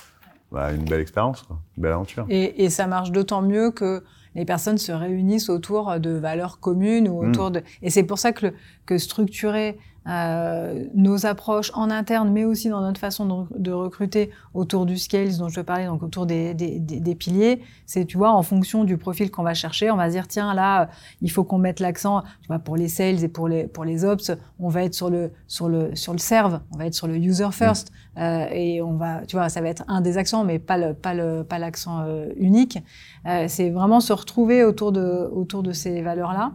[0.52, 2.24] bah, une belle expérience, quoi, une belle aventure.
[2.28, 4.04] Et, et ça marche d'autant mieux que
[4.36, 7.28] les personnes se réunissent autour de valeurs communes ou Mm.
[7.30, 7.62] autour de.
[7.82, 8.54] Et c'est pour ça que, le-
[8.86, 14.30] que structurer nos approches en interne, mais aussi dans notre façon de, rec- de recruter
[14.54, 18.16] autour du scales dont je parlais, donc autour des, des, des, des piliers, c'est tu
[18.16, 20.86] vois en fonction du profil qu'on va chercher, on va se dire tiens là euh,
[21.22, 24.04] il faut qu'on mette l'accent, tu vois pour les sales et pour les pour les
[24.04, 24.30] ops,
[24.60, 27.16] on va être sur le sur le sur le serve, on va être sur le
[27.16, 30.58] user first euh, et on va tu vois ça va être un des accents mais
[30.60, 32.78] pas le pas le pas l'accent euh, unique.
[33.26, 36.52] Euh, c'est vraiment se retrouver autour de, autour de ces valeurs-là.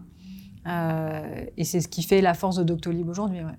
[0.68, 3.40] Euh, et c'est ce qui fait la force de Doctolib aujourd'hui.
[3.40, 3.58] Ouais.